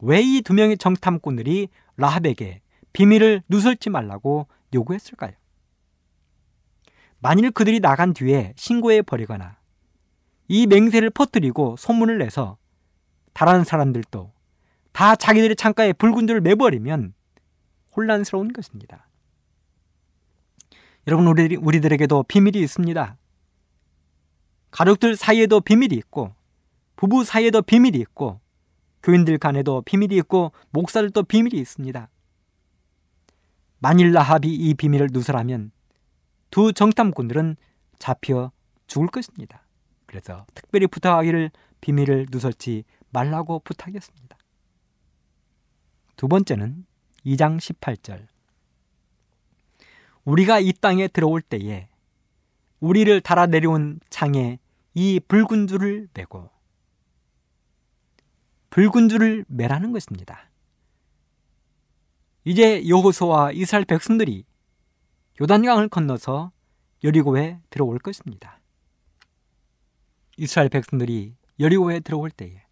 왜 0.00 0.20
이 0.20 0.42
두 0.42 0.52
명의 0.52 0.76
정탐꾼들이 0.76 1.68
라합에게 1.96 2.60
비밀을 2.92 3.42
누설지 3.48 3.88
말라고 3.90 4.48
요구했을까요? 4.74 5.32
만일 7.20 7.50
그들이 7.52 7.78
나간 7.80 8.12
뒤에 8.12 8.52
신고해 8.56 9.02
버리거나 9.02 9.58
이 10.48 10.66
맹세를 10.66 11.10
퍼뜨리고 11.10 11.76
소문을 11.78 12.18
내서 12.18 12.58
다른 13.32 13.64
사람들도 13.64 14.32
다 14.92 15.16
자기들의 15.16 15.56
창가에 15.56 15.92
붉은 15.94 16.26
줄을 16.26 16.40
매버리면 16.40 17.14
혼란스러운 17.96 18.52
것입니다. 18.52 19.06
여러분 21.08 21.26
우리, 21.26 21.56
우리들에게도 21.56 22.24
비밀이 22.24 22.60
있습니다. 22.60 23.16
가족들 24.70 25.16
사이에도 25.16 25.60
비밀이 25.60 25.94
있고 25.96 26.34
부부 26.96 27.24
사이에도 27.24 27.60
비밀이 27.60 27.98
있고 27.98 28.40
교인들 29.02 29.38
간에도 29.38 29.82
비밀이 29.82 30.16
있고 30.18 30.52
목사들도 30.70 31.24
비밀이 31.24 31.60
있습니다. 31.60 32.08
만일 33.80 34.12
라합이 34.12 34.48
이 34.48 34.74
비밀을 34.74 35.08
누설하면 35.12 35.72
두 36.50 36.72
정탐꾼들은 36.72 37.56
잡혀 37.98 38.52
죽을 38.86 39.08
것입니다. 39.08 39.66
그래서 40.06 40.46
특별히 40.54 40.86
부탁하기를 40.86 41.50
비밀을 41.80 42.26
누설지 42.30 42.84
말라고 43.10 43.58
부탁했습니다. 43.60 44.36
두 46.16 46.28
번째는 46.28 46.86
2장 47.26 47.58
18절. 47.58 48.31
우리가 50.24 50.60
이 50.60 50.72
땅에 50.72 51.08
들어올 51.08 51.42
때에 51.42 51.88
우리를 52.80 53.20
달아 53.20 53.46
내려온 53.46 54.00
창에 54.10 54.58
이 54.94 55.20
붉은 55.20 55.66
줄을 55.66 56.08
매고 56.14 56.50
붉은 58.70 59.08
줄을 59.08 59.44
매라는 59.48 59.92
것입니다. 59.92 60.48
이제 62.44 62.86
여호수와 62.88 63.52
이스라엘 63.52 63.84
백성들이 63.84 64.44
요단강을 65.40 65.88
건너서 65.88 66.52
여리고에 67.04 67.60
들어올 67.70 67.98
것입니다. 67.98 68.60
이스라엘 70.36 70.68
백성들이 70.68 71.36
여리고에 71.60 72.00
들어올 72.00 72.30
때에 72.30 72.64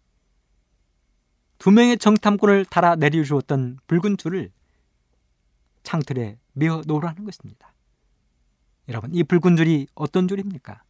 두 1.57 1.69
명의 1.71 1.97
정탐꾼을 1.97 2.65
달아 2.65 2.95
내려주었던 2.95 3.79
붉은 3.87 4.17
줄을 4.17 4.51
창틀에 5.83 6.40
메어 6.53 6.81
놓으라는 6.85 7.23
것입니다. 7.25 7.73
여러분, 8.89 9.13
이 9.13 9.23
붉은 9.23 9.55
줄이 9.55 9.87
어떤 9.95 10.27
줄입니까? 10.27 10.83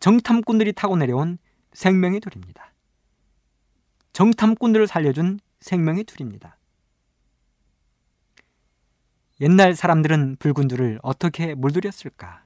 정탐꾼들이 0.00 0.72
타고 0.72 0.96
내려온 0.96 1.38
생명의 1.72 2.20
줄입니다. 2.20 2.72
정탐꾼들을 4.12 4.86
살려준 4.86 5.40
생명의 5.60 6.04
줄입니다. 6.04 6.58
옛날 9.40 9.74
사람들은 9.74 10.36
붉은 10.36 10.68
줄을 10.68 10.98
어떻게 11.02 11.54
물들였을까? 11.54 12.44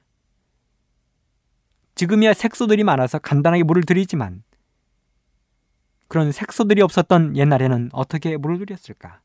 지금이야 1.95 2.33
색소들이 2.33 2.83
많아서 2.83 3.19
간단하게 3.19 3.63
물을 3.63 3.83
들이지만 3.83 4.43
그런 6.07 6.31
색소들이 6.31 6.81
없었던 6.81 7.35
옛날에는 7.35 7.89
어떻게 7.91 8.37
물을 8.37 8.59
들였을까? 8.59 9.19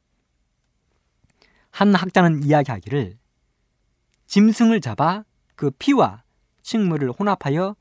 한 1.72 1.94
학자는 1.94 2.44
이야기하기를 2.44 3.18
짐승을 4.26 4.80
잡아 4.80 5.24
그 5.56 5.70
피와 5.70 6.22
식물을 6.60 7.10
혼합하여 7.10 7.74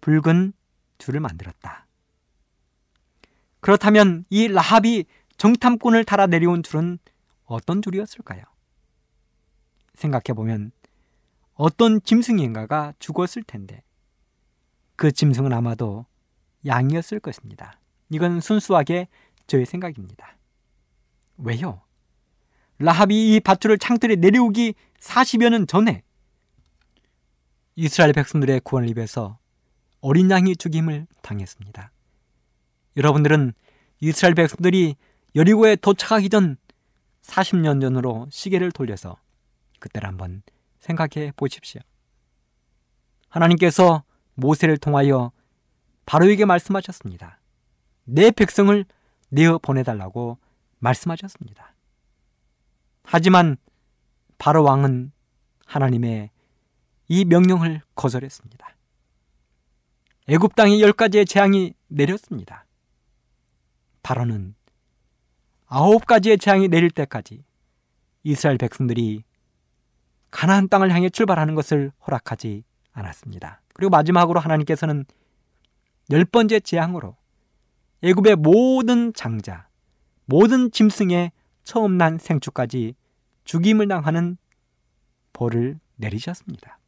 붉은 0.00 0.52
줄을 0.98 1.20
만들었다. 1.20 1.86
그렇다면 3.60 4.24
이 4.30 4.48
라합이 4.48 5.06
정탐꾼을 5.38 6.04
달아 6.04 6.26
내려온 6.26 6.62
줄은 6.62 6.98
어떤 7.44 7.82
줄이었을까요? 7.82 8.42
생각해 9.94 10.34
보면 10.34 10.72
어떤 11.54 12.02
짐승인가가 12.02 12.94
죽었을 12.98 13.42
텐데 13.44 13.82
그 14.96 15.12
짐승은 15.12 15.52
아마도 15.52 16.04
양이었을 16.66 17.20
것입니다. 17.20 17.78
이건 18.10 18.40
순수하게 18.40 19.08
저의 19.46 19.66
생각입니다. 19.66 20.36
왜요? 21.38 21.85
라합이 22.78 23.34
이 23.34 23.40
밧줄을 23.40 23.78
창틀에 23.78 24.16
내려오기 24.16 24.74
40여 25.00 25.50
년 25.50 25.66
전에 25.66 26.02
이스라엘 27.74 28.12
백성들의 28.12 28.60
구원을 28.60 28.88
입에서 28.90 29.38
어린 30.00 30.30
양이 30.30 30.56
죽임을 30.56 31.06
당했습니다. 31.22 31.90
여러분들은 32.96 33.52
이스라엘 34.00 34.34
백성들이 34.34 34.96
여리고에 35.34 35.76
도착하기 35.76 36.28
전 36.30 36.56
40년 37.22 37.80
전으로 37.80 38.26
시계를 38.30 38.72
돌려서 38.72 39.18
그때를 39.80 40.08
한번 40.08 40.42
생각해 40.80 41.32
보십시오. 41.36 41.80
하나님께서 43.28 44.04
모세를 44.34 44.78
통하여 44.78 45.32
바로에게 46.06 46.44
말씀하셨습니다. 46.44 47.40
내 48.04 48.30
백성을 48.30 48.84
내어 49.28 49.58
보내달라고 49.58 50.38
말씀하셨습니다. 50.78 51.75
하지만 53.06 53.56
바로 54.36 54.64
왕은 54.64 55.12
하나님의 55.64 56.30
이 57.08 57.24
명령을 57.24 57.80
거절했습니다. 57.94 58.68
애굽 60.28 60.56
땅에 60.56 60.80
열 60.80 60.92
가지의 60.92 61.24
재앙이 61.24 61.72
내렸습니다. 61.86 62.66
바로는 64.02 64.54
아홉 65.66 66.04
가지의 66.04 66.38
재앙이 66.38 66.68
내릴 66.68 66.90
때까지 66.90 67.44
이스라엘 68.24 68.58
백성들이 68.58 69.22
가나안 70.32 70.68
땅을 70.68 70.92
향해 70.92 71.08
출발하는 71.08 71.54
것을 71.54 71.92
허락하지 72.06 72.64
않았습니다. 72.92 73.62
그리고 73.72 73.90
마지막으로 73.90 74.40
하나님께서는 74.40 75.04
열 76.10 76.24
번째 76.24 76.58
재앙으로 76.58 77.16
애굽의 78.02 78.36
모든 78.36 79.12
장자, 79.14 79.68
모든 80.24 80.72
짐승의 80.72 81.30
처음 81.66 81.98
난 81.98 82.16
생축까지 82.16 82.94
죽임을 83.44 83.88
당하는 83.88 84.38
벌을 85.32 85.78
내리셨습니다. 85.96 86.78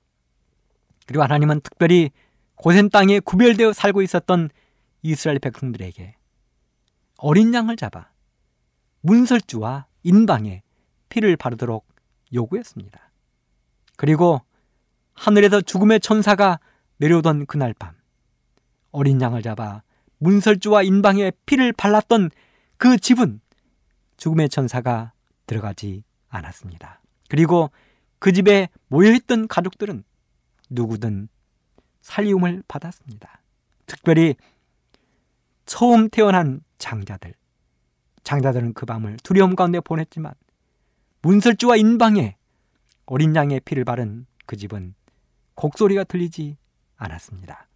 그리고 1.05 1.25
하나님은 1.25 1.61
특별히 1.63 2.11
고센 2.55 2.89
땅에 2.89 3.19
구별되어 3.19 3.73
살고 3.73 4.03
있었던 4.03 4.51
이스라엘 5.03 5.41
백성들에게 5.41 6.15
어린 7.19 7.53
양을 7.53 7.77
잡아 7.77 8.11
문설주와 9.01 9.87
인방에 10.05 10.63
피를 11.09 11.37
바르도록 11.37 11.87
요구했습니다. 12.33 13.11
그리고 13.97 14.41
하늘에서 15.13 15.61
죽음의 15.61 16.01
천사가 16.01 16.61
내려오던 16.99 17.47
그날 17.47 17.75
밤 17.75 17.95
어린 18.93 19.21
양을 19.21 19.43
잡아 19.43 19.83
문설주와 20.19 20.85
인방에 20.85 21.33
피를 21.47 21.73
발랐던 21.73 22.31
그 22.77 22.97
집은 22.97 23.41
죽음의 24.19 24.51
천사가 24.51 25.13
들어가지 25.47 26.05
않았습니다. 26.29 27.01
그리고 27.29 27.71
그 28.19 28.33
집에 28.33 28.69
모여있던 28.89 29.49
가족들은 29.49 30.05
누구든 30.71 31.29
살리움을 32.03 32.63
받았습니다. 32.69 33.43
특별히 33.87 34.37
처음 35.65 36.09
태어난 36.11 36.61
장자들. 36.79 37.35
장자들은 38.25 38.75
그 38.75 38.85
밤을 38.85 39.17
두려움 39.23 39.57
가운데 39.57 39.81
보냈지만 39.81 40.35
문설주와 41.23 41.77
인방에 41.77 42.37
어린 43.07 43.35
양의 43.35 43.61
피를 43.61 43.85
바른 43.85 44.27
그 44.47 44.57
집은 44.57 44.95
곡소리가 45.55 46.05
들리지 46.05 46.57
않았습니다. 46.97 47.69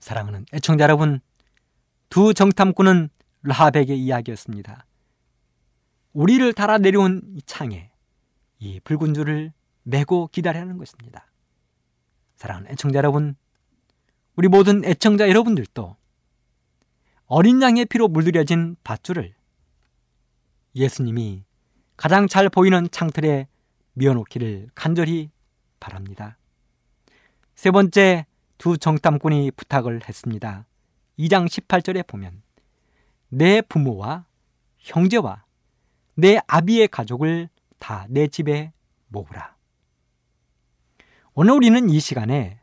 사랑하는 0.00 0.46
애청자 0.52 0.84
여러분, 0.84 1.20
두 2.08 2.34
정탐꾼은 2.34 3.10
라합에게 3.42 3.94
이야기였습니다. 3.94 4.84
우리를 6.12 6.52
달아 6.52 6.78
내려온 6.78 7.22
이 7.34 7.42
창에 7.42 7.90
이 8.58 8.80
붉은 8.80 9.14
줄을 9.14 9.52
메고 9.82 10.28
기다리는 10.28 10.76
것입니다. 10.78 11.26
사랑하는 12.36 12.70
애청자 12.70 12.98
여러분, 12.98 13.34
우리 14.36 14.48
모든 14.48 14.84
애청자 14.84 15.28
여러분들도 15.28 15.96
어린 17.26 17.62
양의 17.62 17.86
피로 17.86 18.08
물들여진 18.08 18.76
밧줄을 18.84 19.34
예수님이 20.74 21.44
가장 21.96 22.26
잘 22.26 22.48
보이는 22.48 22.88
창틀에 22.90 23.46
미어놓기를 23.94 24.70
간절히 24.74 25.30
바랍니다. 25.80 26.36
세 27.54 27.70
번째 27.70 28.26
두 28.58 28.78
정탐꾼이 28.78 29.50
부탁을 29.52 30.00
했습니다. 30.08 30.66
2장 31.18 31.46
18절에 31.46 32.06
보면 32.06 32.42
내 33.28 33.60
부모와 33.62 34.26
형제와 34.78 35.44
내 36.14 36.38
아비의 36.46 36.88
가족을 36.88 37.48
다 37.78 38.06
내 38.08 38.28
집에 38.28 38.72
모으라. 39.08 39.56
오늘 41.34 41.54
우리는 41.54 41.88
이 41.90 41.98
시간에 41.98 42.60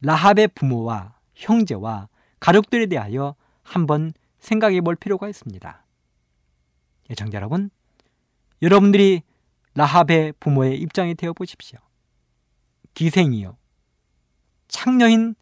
라합의 0.00 0.48
부모와 0.48 1.18
형제와 1.34 2.08
가족들에 2.40 2.86
대하여 2.86 3.36
한번 3.62 4.12
생각해 4.38 4.80
볼 4.80 4.96
필요가 4.96 5.28
있습니다. 5.28 5.84
예청자 7.10 7.36
여러분, 7.36 7.70
여러분들이 8.62 9.22
라합의 9.74 10.32
부모의 10.40 10.80
입장이 10.80 11.14
되어 11.14 11.32
보십시오. 11.32 11.78
기생이요. 12.94 13.56
창녀인 14.68 15.34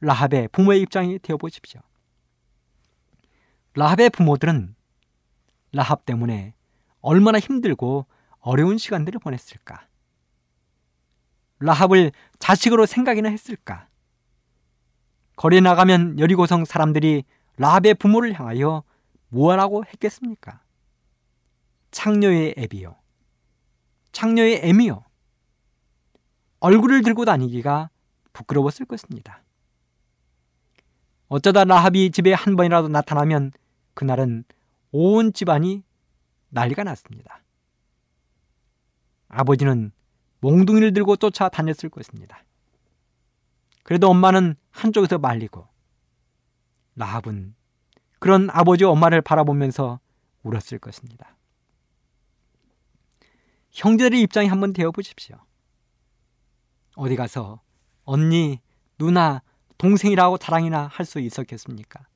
라합의 0.00 0.48
부모의 0.48 0.80
입장이 0.82 1.18
되어 1.20 1.36
보십시오. 1.36 1.80
라합의 3.74 4.10
부모들은 4.10 4.74
라합 5.72 6.04
때문에 6.04 6.54
얼마나 7.04 7.38
힘들고 7.38 8.06
어려운 8.40 8.78
시간들을 8.78 9.20
보냈을까? 9.20 9.86
라합을 11.58 12.12
자식으로 12.38 12.86
생각이나 12.86 13.28
했을까? 13.28 13.88
거리에 15.36 15.60
나가면 15.60 16.18
여리고성 16.18 16.64
사람들이 16.64 17.24
라합의 17.58 17.94
부모를 17.94 18.32
향하여 18.32 18.84
무엇라고 19.28 19.84
했겠습니까? 19.84 20.62
창녀의 21.90 22.54
애비요. 22.56 22.96
창녀의 24.12 24.60
애미요. 24.64 25.04
얼굴을 26.60 27.02
들고 27.02 27.26
다니기가 27.26 27.90
부끄러웠을 28.32 28.86
것입니다. 28.86 29.42
어쩌다 31.28 31.64
라합이 31.64 32.12
집에 32.12 32.32
한 32.32 32.56
번이라도 32.56 32.88
나타나면 32.88 33.52
그날은 33.92 34.44
온 34.90 35.34
집안이 35.34 35.82
난리가 36.54 36.84
났습니다. 36.84 37.42
아버지는 39.28 39.90
몽둥이를 40.40 40.92
들고 40.92 41.16
쫓아다녔을 41.16 41.90
것입니다. 41.90 42.44
그래도 43.82 44.08
엄마는 44.08 44.54
한쪽에서 44.70 45.18
말리고 45.18 45.66
라합은 46.94 47.54
그런 48.20 48.48
아버지와 48.50 48.92
엄마를 48.92 49.20
바라보면서 49.20 49.98
울었을 50.44 50.78
것입니다. 50.78 51.36
형제들의 53.72 54.22
입장에 54.22 54.46
한번 54.46 54.72
되어 54.72 54.92
보십시오. 54.92 55.36
어디 56.94 57.16
가서 57.16 57.60
언니, 58.04 58.60
누나, 58.96 59.42
동생이라고 59.78 60.38
자랑이나 60.38 60.86
할 60.86 61.04
수 61.04 61.18
있었겠습니까? 61.18 62.06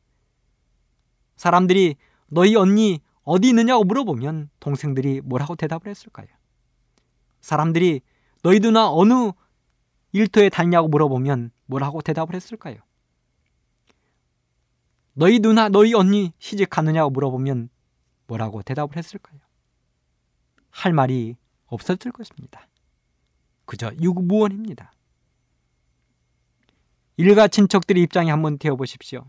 사람들이 1.36 1.96
너희 2.28 2.54
언니 2.54 3.00
어디 3.28 3.50
있느냐고 3.50 3.84
물어보면 3.84 4.48
동생들이 4.58 5.20
뭐라고 5.20 5.54
대답을 5.54 5.90
했을까요? 5.90 6.28
사람들이 7.42 8.00
너희 8.42 8.58
누나 8.58 8.90
어느 8.90 9.32
일터에 10.12 10.48
다니냐고 10.48 10.88
물어보면 10.88 11.50
뭐라고 11.66 12.00
대답을 12.00 12.34
했을까요? 12.34 12.76
너희 15.12 15.40
누나, 15.40 15.68
너희 15.68 15.92
언니 15.92 16.32
시집 16.38 16.70
갔느냐고 16.70 17.10
물어보면 17.10 17.68
뭐라고 18.28 18.62
대답을 18.62 18.96
했을까요? 18.96 19.38
할 20.70 20.94
말이 20.94 21.36
없었을 21.66 22.12
것입니다. 22.12 22.66
그저 23.66 23.92
유구무원입니다. 24.00 24.90
일가 27.18 27.46
친척들의 27.46 28.02
입장에 28.04 28.30
한번 28.30 28.56
되어 28.56 28.74
보십시오. 28.74 29.26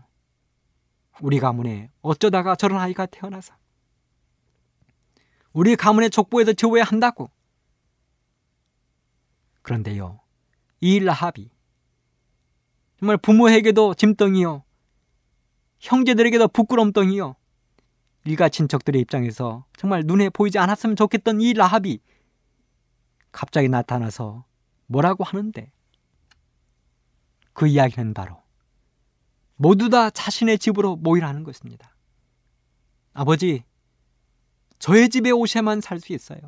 우리 1.20 1.38
가문에 1.38 1.90
어쩌다가 2.00 2.56
저런 2.56 2.80
아이가 2.80 3.04
태어나서 3.04 3.59
우리 5.52 5.76
가문의 5.76 6.10
족보에서 6.10 6.52
지워야 6.52 6.84
한다고. 6.84 7.30
그런데요, 9.62 10.20
이 10.80 11.00
라합이 11.00 11.50
정말 12.98 13.16
부모에게도 13.16 13.94
짐덩이요, 13.94 14.64
형제들에게도 15.80 16.48
부끄럼덩이요, 16.48 17.36
일가 18.24 18.48
친척들의 18.48 19.00
입장에서 19.00 19.64
정말 19.76 20.02
눈에 20.04 20.28
보이지 20.28 20.58
않았으면 20.58 20.96
좋겠던 20.96 21.40
이 21.40 21.54
라합이 21.54 22.00
갑자기 23.32 23.68
나타나서 23.68 24.44
뭐라고 24.86 25.24
하는데 25.24 25.72
그 27.52 27.66
이야기는 27.66 28.14
바로 28.14 28.42
모두 29.56 29.88
다 29.88 30.10
자신의 30.10 30.58
집으로 30.58 30.96
모이라는 30.96 31.44
것입니다. 31.44 31.94
아버지, 33.12 33.64
저의 34.80 35.08
집에 35.10 35.30
오셔야만 35.30 35.80
살 35.82 36.00
수 36.00 36.12
있어요. 36.12 36.40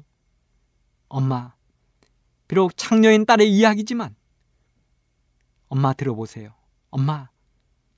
엄마, 1.09 1.55
비록 2.49 2.77
창녀인 2.77 3.27
딸의 3.27 3.53
이야기지만 3.53 4.17
엄마 5.69 5.93
들어보세요. 5.93 6.55
엄마, 6.91 7.29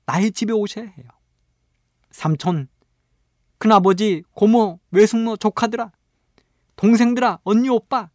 나의 0.05 0.31
집에 0.31 0.51
오셔야 0.53 0.85
해요. 0.85 1.07
삼촌, 2.11 2.67
큰아버지, 3.57 4.23
고모, 4.33 4.79
외숙모, 4.91 5.37
조카들아, 5.37 5.91
동생들아, 6.75 7.39
언니, 7.43 7.69
오빠. 7.69 8.09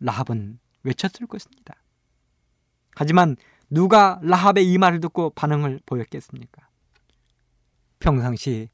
라합은 0.00 0.58
외쳤을 0.82 1.26
것입니다. 1.26 1.74
하지만 2.94 3.36
누가 3.70 4.18
라합의 4.22 4.70
이 4.70 4.76
말을 4.76 5.00
듣고 5.00 5.30
반응을 5.30 5.80
보였겠습니까? 5.86 6.68
평상시 7.98 8.68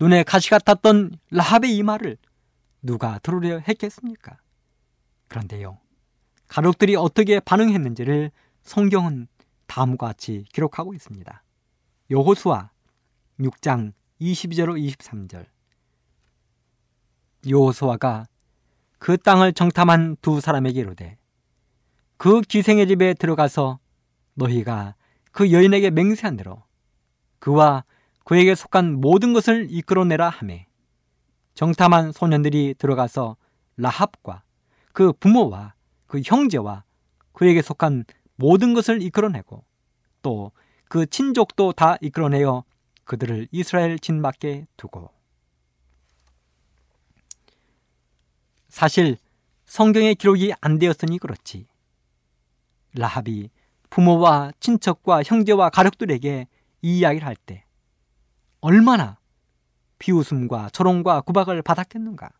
눈에 0.00 0.22
가시 0.24 0.50
같았던 0.50 1.18
라합의 1.30 1.74
이 1.74 1.82
말을 1.82 2.18
누가 2.82 3.18
들으려 3.20 3.58
했겠습니까? 3.58 4.38
그런데요. 5.28 5.78
가족들이 6.48 6.96
어떻게 6.96 7.40
반응했는지를 7.40 8.30
성경은 8.62 9.26
다음과 9.66 10.08
같이 10.08 10.44
기록하고 10.52 10.94
있습니다. 10.94 11.42
여호수아 12.10 12.70
6장 13.40 13.92
22절 14.20 14.96
23절 14.96 15.46
여호수아가 17.48 18.26
그 18.98 19.18
땅을 19.18 19.52
정탐한 19.52 20.16
두 20.22 20.40
사람에게 20.40 20.80
이르되 20.80 21.18
그 22.16 22.40
기생의 22.40 22.86
집에 22.86 23.14
들어가서 23.14 23.78
너희가 24.34 24.94
그 25.32 25.52
여인에게 25.52 25.90
맹세한 25.90 26.36
대로 26.36 26.62
그와 27.38 27.84
그에게 28.26 28.54
속한 28.54 29.00
모든 29.00 29.32
것을 29.32 29.68
이끌어내라 29.70 30.28
하매. 30.28 30.66
정탐한 31.54 32.12
소년들이 32.12 32.74
들어가서 32.76 33.38
라합과 33.78 34.42
그 34.92 35.14
부모와 35.14 35.72
그 36.06 36.20
형제와 36.22 36.84
그에게 37.32 37.62
속한 37.62 38.04
모든 38.36 38.74
것을 38.74 39.00
이끌어내고 39.00 39.64
또 40.20 40.52
그 40.88 41.06
친족도 41.06 41.72
다 41.72 41.96
이끌어내어 42.00 42.64
그들을 43.04 43.48
이스라엘 43.50 43.98
진 43.98 44.22
밖에 44.22 44.66
두고. 44.76 45.10
사실 48.68 49.16
성경에 49.64 50.14
기록이 50.14 50.52
안 50.60 50.78
되었으니 50.78 51.18
그렇지. 51.18 51.66
라합이 52.94 53.50
부모와 53.90 54.52
친척과 54.60 55.22
형제와 55.22 55.70
가족들에게 55.70 56.46
이 56.82 56.98
이야기를 56.98 57.26
할 57.26 57.36
때 57.36 57.65
얼마나 58.60 59.18
비웃음과 59.98 60.70
조롱과 60.70 61.22
구박을 61.22 61.62
받았겠는가. 61.62 62.30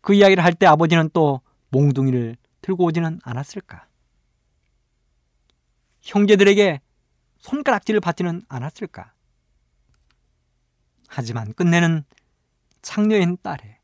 그 0.00 0.14
이야기를 0.14 0.42
할 0.42 0.54
때 0.54 0.66
아버지는 0.66 1.08
또 1.12 1.40
몽둥이를 1.70 2.36
들고 2.60 2.84
오지는 2.84 3.20
않았을까? 3.22 3.86
형제들에게 6.00 6.80
손가락질을 7.38 8.00
받지는 8.00 8.42
않았을까? 8.48 9.12
하지만 11.08 11.52
끝내는 11.52 12.04
창녀인 12.80 13.36
딸의, 13.42 13.78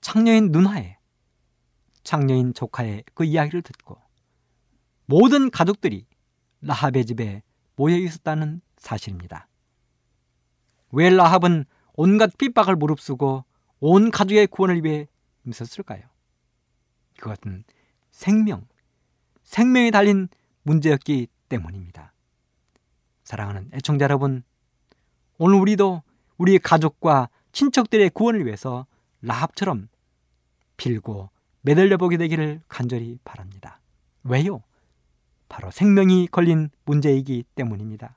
창녀인 0.00 0.52
누나의, 0.52 0.98
창녀인 2.04 2.54
조카의 2.54 3.04
그 3.14 3.24
이야기를 3.24 3.62
듣고 3.62 4.00
모든 5.06 5.50
가족들이 5.50 6.06
라합의 6.60 7.06
집에 7.06 7.42
모여 7.76 7.96
있었다는 7.96 8.60
사실입니다. 8.82 9.46
왜 10.90 11.08
라합은 11.08 11.64
온갖 11.94 12.36
핍박을 12.36 12.76
무릅쓰고 12.76 13.44
온 13.80 14.10
가족의 14.10 14.48
구원을 14.48 14.84
위해 14.84 15.08
힘썼을까요? 15.44 16.02
그것은 17.18 17.64
생명, 18.10 18.66
생명이 19.44 19.90
달린 19.90 20.28
문제였기 20.64 21.28
때문입니다. 21.48 22.12
사랑하는 23.24 23.70
애청자 23.72 24.04
여러분, 24.04 24.42
오늘 25.38 25.58
우리도 25.58 26.02
우리 26.36 26.58
가족과 26.58 27.28
친척들의 27.52 28.10
구원을 28.10 28.44
위해서 28.44 28.86
라합처럼 29.20 29.88
빌고 30.76 31.30
매달려 31.60 31.96
보게 31.96 32.16
되기를 32.16 32.60
간절히 32.68 33.18
바랍니다. 33.24 33.80
왜요? 34.24 34.62
바로 35.48 35.70
생명이 35.70 36.28
걸린 36.28 36.70
문제이기 36.84 37.44
때문입니다. 37.54 38.16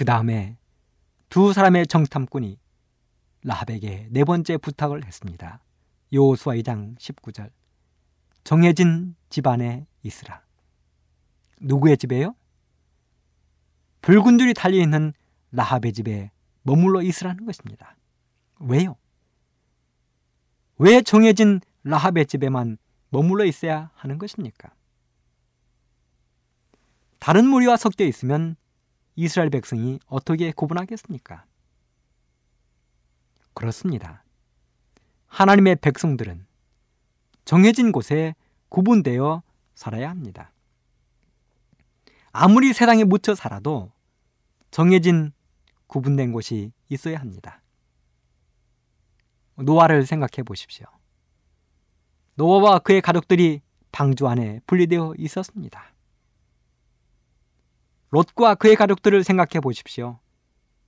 그 0.00 0.06
다음에 0.06 0.56
두 1.28 1.52
사람의 1.52 1.86
정탐꾼이 1.86 2.58
라합에게 3.44 4.08
네 4.08 4.24
번째 4.24 4.56
부탁을 4.56 5.04
했습니다. 5.04 5.62
요수아 6.10 6.54
2장 6.54 6.96
19절. 6.96 7.50
정해진 8.42 9.14
집안에 9.28 9.86
있으라. 10.02 10.40
누구의 11.60 11.98
집에요? 11.98 12.34
붉은 14.00 14.38
줄이 14.38 14.54
달려 14.54 14.78
있는 14.78 15.12
라합의 15.52 15.92
집에 15.92 16.30
머물러 16.62 17.02
있으라는 17.02 17.44
것입니다. 17.44 17.94
왜요? 18.58 18.96
왜 20.78 21.02
정해진 21.02 21.60
라합의 21.84 22.24
집에만 22.24 22.78
머물러 23.10 23.44
있어야 23.44 23.90
하는 23.96 24.16
것입니까? 24.16 24.72
다른 27.18 27.44
무리와 27.44 27.76
섞여 27.76 28.06
있으면 28.06 28.56
이스라엘 29.16 29.50
백성이 29.50 29.98
어떻게 30.06 30.52
구분하겠습니까? 30.52 31.44
그렇습니다. 33.54 34.24
하나님의 35.26 35.76
백성들은 35.76 36.46
정해진 37.44 37.92
곳에 37.92 38.34
구분되어 38.68 39.42
살아야 39.74 40.10
합니다. 40.10 40.52
아무리 42.32 42.72
세상에 42.72 43.04
묻혀 43.04 43.34
살아도 43.34 43.90
정해진 44.70 45.32
구분된 45.88 46.32
곳이 46.32 46.72
있어야 46.88 47.18
합니다. 47.18 47.60
노아를 49.56 50.06
생각해 50.06 50.44
보십시오. 50.44 50.86
노아와 52.34 52.78
그의 52.78 53.00
가족들이 53.00 53.60
방주 53.92 54.26
안에 54.28 54.60
분리되어 54.66 55.14
있었습니다. 55.18 55.92
롯과 58.10 58.56
그의 58.56 58.76
가족들을 58.76 59.22
생각해 59.24 59.60
보십시오. 59.60 60.18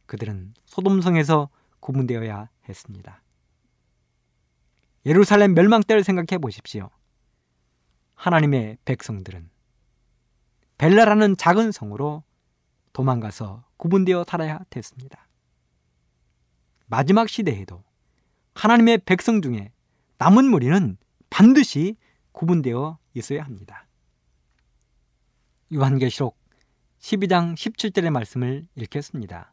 그들은 0.06 0.54
소돔성에서 0.66 1.48
구분되어야 1.80 2.48
했습니다. 2.68 3.22
예루살렘 5.06 5.54
멸망 5.54 5.82
때를 5.82 6.04
생각해 6.04 6.38
보십시오. 6.38 6.90
하나님의 8.14 8.78
백성들은 8.84 9.50
벨라라는 10.78 11.36
작은 11.36 11.72
성으로 11.72 12.22
도망가서 12.92 13.64
구분되어 13.76 14.24
살아야 14.28 14.60
됐습니다. 14.70 15.28
마지막 16.86 17.28
시대에도 17.28 17.82
하나님의 18.54 18.98
백성 18.98 19.40
중에 19.42 19.72
남은 20.18 20.44
무리는 20.44 20.96
반드시 21.30 21.96
구분되어 22.32 22.98
있어야 23.14 23.44
합니다. 23.44 23.86
요한계시록 25.72 26.41
12장 27.02 27.54
17절의 27.54 28.10
말씀을 28.10 28.66
읽겠습니다. 28.76 29.52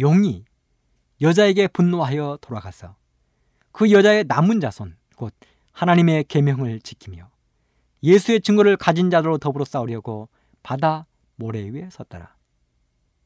용이 0.00 0.46
여자에게 1.20 1.68
분노하여 1.68 2.38
돌아가서 2.40 2.96
그 3.70 3.92
여자의 3.92 4.24
남은 4.26 4.60
자손 4.60 4.96
곧 5.16 5.34
하나님의 5.72 6.24
계명을 6.24 6.80
지키며 6.80 7.30
예수의 8.02 8.40
증거를 8.40 8.78
가진 8.78 9.10
자들로 9.10 9.36
더불어 9.36 9.66
싸우려고 9.66 10.30
바다 10.62 11.06
모래 11.36 11.68
위에 11.68 11.90
섰더라. 11.90 12.34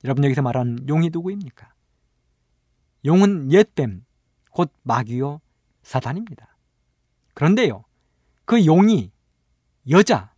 여러분 0.05 0.25
여기서 0.25 0.43
말하는 0.43 0.89
용이 0.89 1.11
누구입니까? 1.13 1.73
용은 3.05 3.53
옛뱀 3.53 4.05
곧 4.51 4.73
마귀요 4.83 5.41
사단입니다. 5.83 6.57
그런데요. 7.35 7.85
그 8.45 8.67
용이 8.67 9.13
여자 9.89 10.35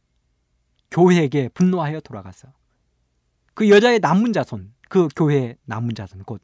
교회에게 0.91 1.49
분노하여 1.49 2.01
돌아가서 2.01 2.53
그 3.55 3.69
여자의 3.69 4.01
남은 4.01 4.33
자손, 4.33 4.75
그 4.89 5.09
교회의 5.17 5.57
남은 5.65 5.95
자손 5.95 6.25
곧 6.25 6.43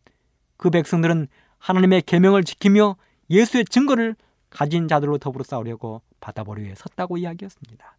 그 0.61 0.69
백성들은 0.69 1.27
하나님의 1.57 2.03
계명을 2.03 2.45
지키며 2.45 2.97
예수의 3.31 3.65
증거를 3.65 4.15
가진 4.51 4.89
자들로 4.89 5.17
더불어 5.17 5.43
싸우려고 5.43 6.03
바다보리 6.21 6.65
위에 6.65 6.75
섰다고 6.75 7.17
이야기했습니다. 7.17 7.97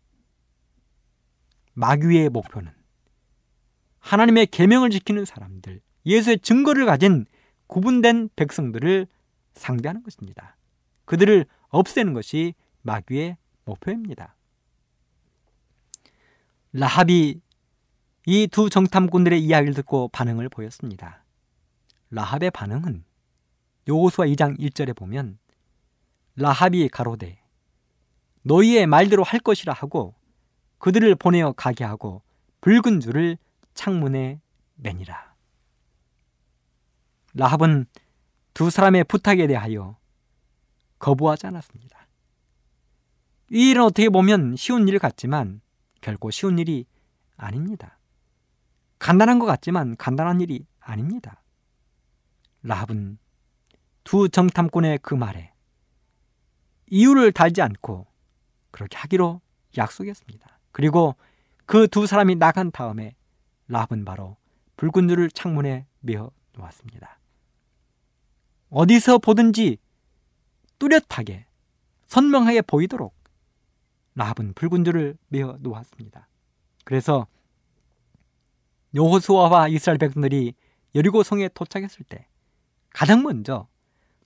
마귀의 1.73 2.29
목표는 2.29 2.71
하나님의 3.97 4.45
계명을 4.45 4.91
지키는 4.91 5.25
사람들, 5.25 5.81
예수의 6.05 6.37
증거를 6.41 6.85
가진 6.85 7.25
구분된 7.65 8.29
백성들을 8.35 9.07
상대하는 9.55 10.03
것입니다. 10.03 10.55
그들을 11.05 11.47
없애는 11.69 12.13
것이 12.13 12.53
마귀의 12.83 13.37
목표입니다. 13.65 14.35
라합이 16.73 17.41
이 18.27 18.47
두 18.47 18.69
정탐꾼들의 18.69 19.43
이야기를 19.43 19.73
듣고 19.73 20.09
반응을 20.09 20.49
보였습니다. 20.49 21.23
라합의 22.11 22.51
반응은 22.51 23.03
요호수아 23.89 24.25
2장 24.27 24.59
1절에 24.59 24.95
보면 24.95 25.39
라합이 26.35 26.87
가로되 26.89 27.41
너희의 28.43 28.85
말대로 28.85 29.23
할 29.23 29.39
것이라 29.39 29.73
하고 29.73 30.15
그들을 30.77 31.15
보내어 31.15 31.53
가게 31.53 31.83
하고 31.83 32.21
붉은 32.61 32.99
줄을 32.99 33.37
창문에 33.73 34.39
매니라. 34.75 35.35
라합은 37.33 37.85
두 38.53 38.69
사람의 38.69 39.05
부탁에 39.05 39.47
대하여 39.47 39.97
거부하지 40.99 41.47
않았습니다. 41.47 42.07
이 43.51 43.71
일은 43.71 43.83
어떻게 43.83 44.09
보면 44.09 44.55
쉬운 44.57 44.87
일 44.87 44.99
같지만 44.99 45.61
결코 46.01 46.29
쉬운 46.29 46.59
일이 46.59 46.85
아닙니다. 47.37 47.97
간단한 49.01 49.39
것 49.39 49.47
같지만 49.47 49.95
간단한 49.97 50.41
일이 50.41 50.63
아닙니다. 50.79 51.41
라합은 52.61 53.17
두 54.03 54.29
정탐꾼의 54.29 54.99
그 55.01 55.15
말에 55.15 55.51
이유를 56.85 57.31
달지 57.31 57.63
않고 57.63 58.05
그렇게 58.69 58.95
하기로 58.97 59.41
약속했습니다. 59.75 60.59
그리고 60.71 61.15
그 61.65 61.87
두 61.87 62.05
사람이 62.05 62.35
나간 62.35 62.69
다음에 62.69 63.15
라합은 63.69 64.05
바로 64.05 64.37
붉은 64.77 65.07
줄을 65.07 65.31
창문에 65.31 65.87
메어 66.01 66.29
놓았습니다. 66.53 67.19
어디서 68.69 69.17
보든지 69.17 69.79
뚜렷하게 70.77 71.47
선명하게 72.05 72.61
보이도록 72.61 73.15
라합은 74.13 74.53
붉은 74.53 74.83
줄을 74.83 75.17
메어 75.29 75.57
놓았습니다. 75.59 76.27
그래서 76.83 77.25
요호수아와 78.95 79.69
이스라엘 79.69 79.97
백성들이 79.97 80.53
여리고 80.95 81.23
성에 81.23 81.49
도착했을 81.49 82.05
때 82.05 82.27
가장 82.89 83.23
먼저 83.23 83.67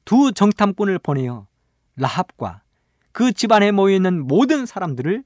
두 0.03 0.31
정탐꾼을 0.31 0.99
보내어 0.99 1.47
라합과 1.95 2.63
그 3.11 3.31
집안에 3.31 3.71
모여 3.71 3.95
있는 3.95 4.25
모든 4.25 4.65
사람들을 4.65 5.23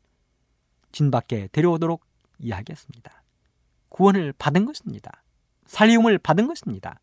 진 0.92 1.12
밖에 1.12 1.48
데려오도록 1.52 2.04
이야기했습니다. 2.40 3.24
구원을 3.90 4.34
받은 4.38 4.66
것입니다. 4.66 5.24
살리움을 5.66 6.18
받은 6.20 6.48
것입니다. 6.48 7.00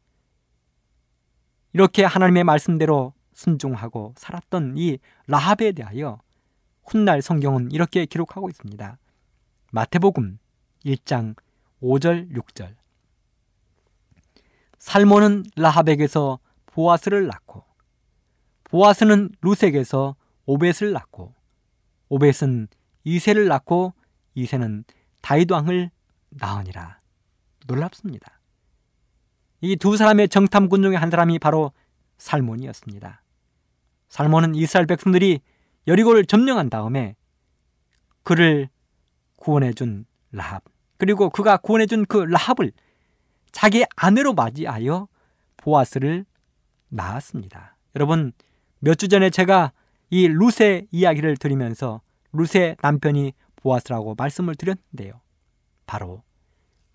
이렇게 1.72 2.04
하나님의 2.04 2.44
말씀대로 2.44 3.12
순종하고 3.34 4.14
살았던 4.16 4.74
이 4.78 4.98
라합에 5.26 5.72
대하여 5.72 6.20
훗날 6.84 7.20
성경은 7.20 7.70
이렇게 7.72 8.06
기록하고 8.06 8.48
있습니다. 8.48 8.98
마태복음 9.72 10.38
1장 10.84 11.34
5절 11.86 12.32
6절 12.32 12.74
살모는 14.78 15.44
라합에게서 15.56 16.38
보아스를 16.66 17.26
낳고 17.26 17.64
보아스는 18.64 19.30
루색에서 19.40 20.16
오벳을 20.46 20.92
낳고 20.92 21.34
오벳은 22.08 22.68
이세를 23.04 23.46
낳고 23.46 23.94
이세는 24.34 24.84
다윗 25.22 25.50
왕을 25.50 25.90
낳으니라. 26.30 27.00
놀랍습니다. 27.66 28.40
이 29.60 29.76
두 29.76 29.96
사람의 29.96 30.28
정탐군 30.28 30.82
중에 30.82 30.96
한 30.96 31.10
사람이 31.10 31.38
바로 31.38 31.72
살몬이었습니다. 32.18 33.22
살몬은 34.08 34.54
이스라엘 34.54 34.86
백성들이 34.86 35.40
여리고를 35.86 36.26
점령한 36.26 36.68
다음에 36.70 37.16
그를 38.22 38.68
구원해 39.36 39.72
준 39.72 40.04
라합 40.32 40.64
그리고 40.98 41.30
그가 41.30 41.56
구원해 41.56 41.86
준 41.86 42.04
그 42.06 42.18
라합을 42.18 42.72
자기 43.52 43.84
아내로 43.96 44.34
맞이하여 44.34 45.08
보아스를 45.56 46.24
낳았습니다. 46.88 47.76
여러분 47.94 48.32
몇 48.78 48.94
주 48.96 49.08
전에 49.08 49.30
제가 49.30 49.72
이 50.10 50.28
루세 50.28 50.86
이야기를 50.90 51.36
들으면서 51.38 52.00
루세 52.32 52.76
남편이 52.82 53.32
보아스라고 53.56 54.14
말씀을 54.16 54.54
드렸는데요. 54.54 55.20
바로 55.86 56.22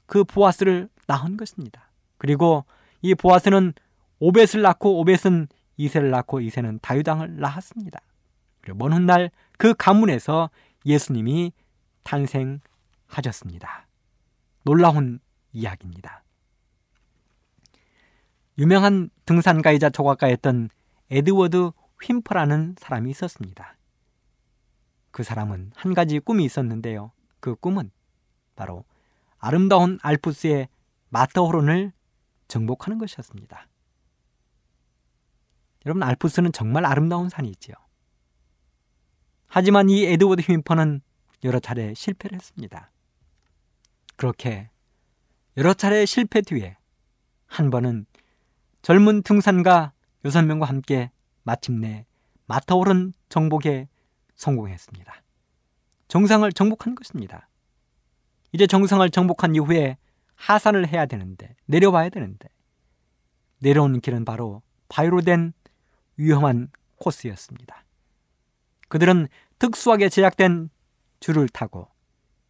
그 0.06 0.24
보아스를 0.24 0.90
낳은 1.08 1.38
것입니다. 1.38 1.90
그리고 2.18 2.66
이 3.02 3.16
보아스는 3.16 3.74
오벳을 4.20 4.62
낳고 4.62 5.00
오벳은 5.00 5.48
이세를 5.78 6.12
낳고 6.12 6.42
이세는 6.42 6.80
다유당을 6.82 7.40
낳았습니다. 7.40 8.00
그리고 8.62 8.78
먼 8.78 8.94
훗날 8.94 9.32
그 9.58 9.74
가문에서 9.74 10.50
예수님이 10.86 11.52
탄생하셨습니다. 12.04 13.88
놀라운 14.64 15.20
이야기입니다. 15.54 16.24
유명한 18.58 19.10
등산가이자 19.26 19.90
조각가였던 19.90 20.70
에드워드 21.10 21.72
휰퍼라는 22.02 22.76
사람이 22.80 23.10
있었습니다. 23.12 23.76
그 25.12 25.24
사람은 25.24 25.72
한 25.76 25.94
가지 25.94 26.20
꿈이 26.20 26.46
있었는데요. 26.46 27.12
그 27.40 27.56
꿈은 27.56 27.92
바로 28.56 28.86
아름다운 29.40 29.98
알프스의 30.02 30.70
마터호론을 31.10 31.92
정복하는 32.48 32.98
것이었습니다. 33.00 33.68
여러분 35.86 36.04
알프스는 36.04 36.52
정말 36.52 36.86
아름다운 36.86 37.30
산이지요. 37.30 37.76
하지만 39.48 39.90
이 39.90 40.06
에드워드 40.06 40.42
휘퍼는 40.44 41.02
여러 41.44 41.60
차례 41.60 41.94
실패를 41.94 42.36
했습니다. 42.36 42.91
그렇게 44.22 44.70
여러 45.58 45.74
차례 45.74 46.06
실패 46.06 46.42
뒤에 46.42 46.78
한 47.48 47.72
번은 47.72 48.06
젊은 48.84 49.24
등산가 49.24 49.94
여섯 50.26 50.44
명과 50.44 50.68
함께 50.68 51.10
마침내 51.42 52.06
마터오른 52.46 53.14
정복에 53.30 53.88
성공했습니다. 54.36 55.24
정상을 56.08 56.52
정복한 56.52 56.94
것입니다. 56.94 57.50
이제 58.52 58.68
정상을 58.68 59.10
정복한 59.10 59.56
이후에 59.56 59.98
하산을 60.36 60.88
해야 60.88 61.08
되는데 61.08 61.56
내려와야 61.66 62.10
되는데 62.10 62.48
내려오는 63.58 64.02
길은 64.02 64.24
바로 64.24 64.62
바위로 64.88 65.22
된 65.22 65.52
위험한 66.18 66.70
코스였습니다. 66.98 67.86
그들은 68.88 69.30
특수하게 69.58 70.10
제작된 70.10 70.70
줄을 71.20 71.50
타고 71.50 71.90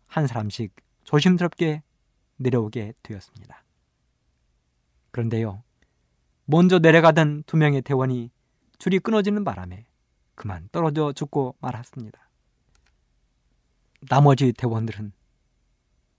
한 0.08 0.28
사람씩 0.28 0.74
조심스럽게 1.12 1.84
내려오게 2.38 2.94
되었습니다. 3.04 3.66
그런데요, 5.12 5.62
먼저 6.46 6.80
내려가던 6.80 7.44
두 7.46 7.58
명의 7.58 7.82
대원이 7.82 8.32
줄이 8.80 8.98
끊어지는 9.00 9.44
바람에 9.44 9.86
그만 10.36 10.70
떨어져 10.72 11.12
죽고 11.12 11.58
말았습니다. 11.60 12.30
나머지 14.08 14.54
대원들은 14.54 15.12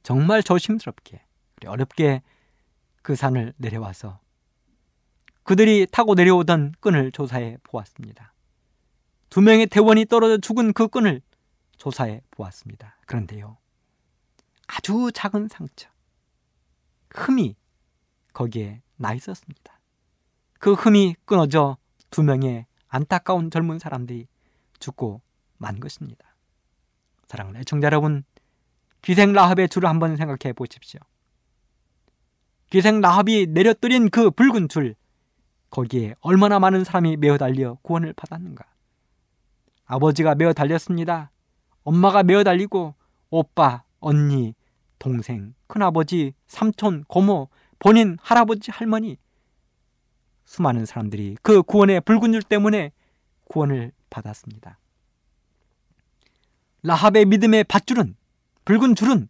정말 0.02 0.42
조심스럽게 0.42 1.24
어렵게 1.64 2.20
그 3.00 3.16
산을 3.16 3.54
내려와서 3.56 4.20
그들이 5.42 5.86
타고 5.90 6.14
내려오던 6.14 6.74
끈을 6.80 7.12
조사해 7.12 7.56
보았습니다. 7.62 8.34
두 9.30 9.40
명의 9.40 9.66
대원이 9.66 10.04
떨어져 10.04 10.36
죽은 10.36 10.74
그 10.74 10.88
끈을 10.88 11.22
조사해 11.78 12.20
보았습니다. 12.30 12.98
그런데요, 13.06 13.56
아주 14.74 15.10
작은 15.12 15.48
상처, 15.48 15.90
흠이 17.10 17.56
거기에 18.32 18.80
나 18.96 19.12
있었습니다. 19.12 19.80
그 20.58 20.72
흠이 20.72 21.14
끊어져 21.26 21.76
두 22.08 22.22
명의 22.22 22.64
안타까운 22.88 23.50
젊은 23.50 23.78
사람들이 23.78 24.28
죽고 24.78 25.20
만 25.58 25.78
것입니다. 25.78 26.34
사랑하는 27.26 27.60
애청자 27.60 27.86
여러분, 27.86 28.24
기생 29.02 29.32
라합의 29.32 29.68
줄을 29.68 29.90
한번 29.90 30.16
생각해 30.16 30.54
보십시오. 30.54 31.00
기생 32.70 33.02
라합이 33.02 33.48
내려뜨린 33.48 34.08
그 34.08 34.30
붉은 34.30 34.70
줄, 34.70 34.94
거기에 35.68 36.14
얼마나 36.20 36.58
많은 36.58 36.84
사람이 36.84 37.18
메어 37.18 37.36
달려 37.36 37.74
구원을 37.82 38.14
받았는가. 38.14 38.64
아버지가 39.84 40.34
메어 40.34 40.54
달렸습니다. 40.54 41.30
엄마가 41.84 42.22
메어 42.22 42.42
달리고 42.42 42.94
오빠, 43.28 43.84
언니, 44.00 44.54
동생, 45.02 45.52
큰아버지, 45.66 46.32
삼촌, 46.46 47.02
고모, 47.08 47.48
본인, 47.80 48.16
할아버지, 48.22 48.70
할머니 48.70 49.18
수많은 50.44 50.86
사람들이 50.86 51.38
그 51.42 51.64
구원의 51.64 52.02
붉은 52.02 52.30
줄 52.30 52.40
때문에 52.40 52.92
구원을 53.48 53.90
받았습니다. 54.10 54.78
라합의 56.84 57.24
믿음의 57.24 57.64
밧줄은 57.64 58.14
붉은 58.64 58.94
줄은 58.94 59.28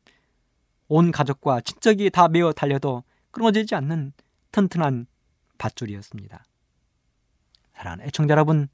온 0.89 1.11
가족과 1.11 1.62
친척이 1.62 2.11
다 2.11 2.29
메어 2.29 2.53
달려도 2.53 3.03
끊어지지 3.31 3.75
않는 3.75 4.12
튼튼한 4.51 5.07
밧줄이었습니다. 5.57 6.45
사랑하는 7.73 8.05
애청자 8.05 8.33
여러분, 8.33 8.68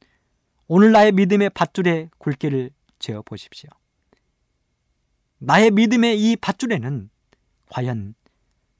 오늘 0.67 0.91
나의 0.91 1.13
믿음의 1.13 1.51
밧줄에 1.51 2.11
굵기를 2.19 2.73
재어 2.99 3.23
보십시오. 3.23 3.71
나의 5.39 5.71
믿음의 5.71 6.21
이 6.21 6.37
밧줄에는 6.37 7.11
과연 7.71 8.15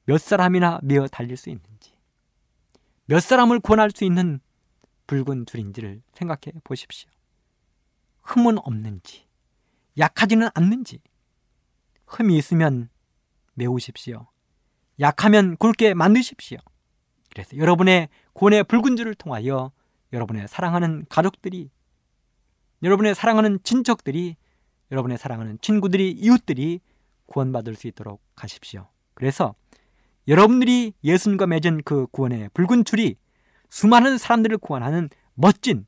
몇 0.05 0.19
사람이나 0.19 0.79
메어 0.83 1.07
달릴 1.07 1.37
수 1.37 1.49
있는지, 1.49 1.93
몇 3.05 3.21
사람을 3.21 3.59
구원할 3.59 3.91
수 3.91 4.03
있는 4.03 4.39
붉은 5.07 5.45
줄인지를 5.45 6.01
생각해 6.13 6.59
보십시오. 6.63 7.09
흠은 8.21 8.57
없는지, 8.59 9.25
약하지는 9.97 10.49
않는지, 10.53 11.01
흠이 12.07 12.37
있으면 12.37 12.89
메우십시오. 13.53 14.27
약하면 14.99 15.55
굵게 15.57 15.93
만드십시오. 15.93 16.57
그래서 17.31 17.55
여러분의 17.55 18.09
구원의 18.33 18.65
붉은 18.65 18.95
줄을 18.95 19.15
통하여 19.15 19.71
여러분의 20.11 20.47
사랑하는 20.47 21.05
가족들이, 21.09 21.69
여러분의 22.83 23.15
사랑하는 23.15 23.59
친척들이, 23.63 24.35
여러분의 24.91 25.17
사랑하는 25.17 25.59
친구들이, 25.61 26.11
이웃들이 26.11 26.81
구원받을 27.27 27.75
수 27.75 27.87
있도록 27.87 28.21
하십시오. 28.35 28.87
그래서 29.13 29.55
여러분들이 30.27 30.93
예수님과 31.03 31.47
맺은 31.47 31.83
그 31.83 32.07
구원의 32.07 32.49
붉은 32.53 32.85
줄이 32.85 33.15
수많은 33.69 34.17
사람들을 34.17 34.57
구원하는 34.57 35.09
멋진 35.33 35.85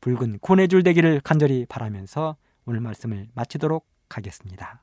붉은 0.00 0.38
구원의 0.40 0.68
줄 0.68 0.82
되기를 0.82 1.20
간절히 1.22 1.66
바라면서 1.68 2.36
오늘 2.64 2.80
말씀을 2.80 3.28
마치도록 3.34 3.86
하겠습니다. 4.08 4.82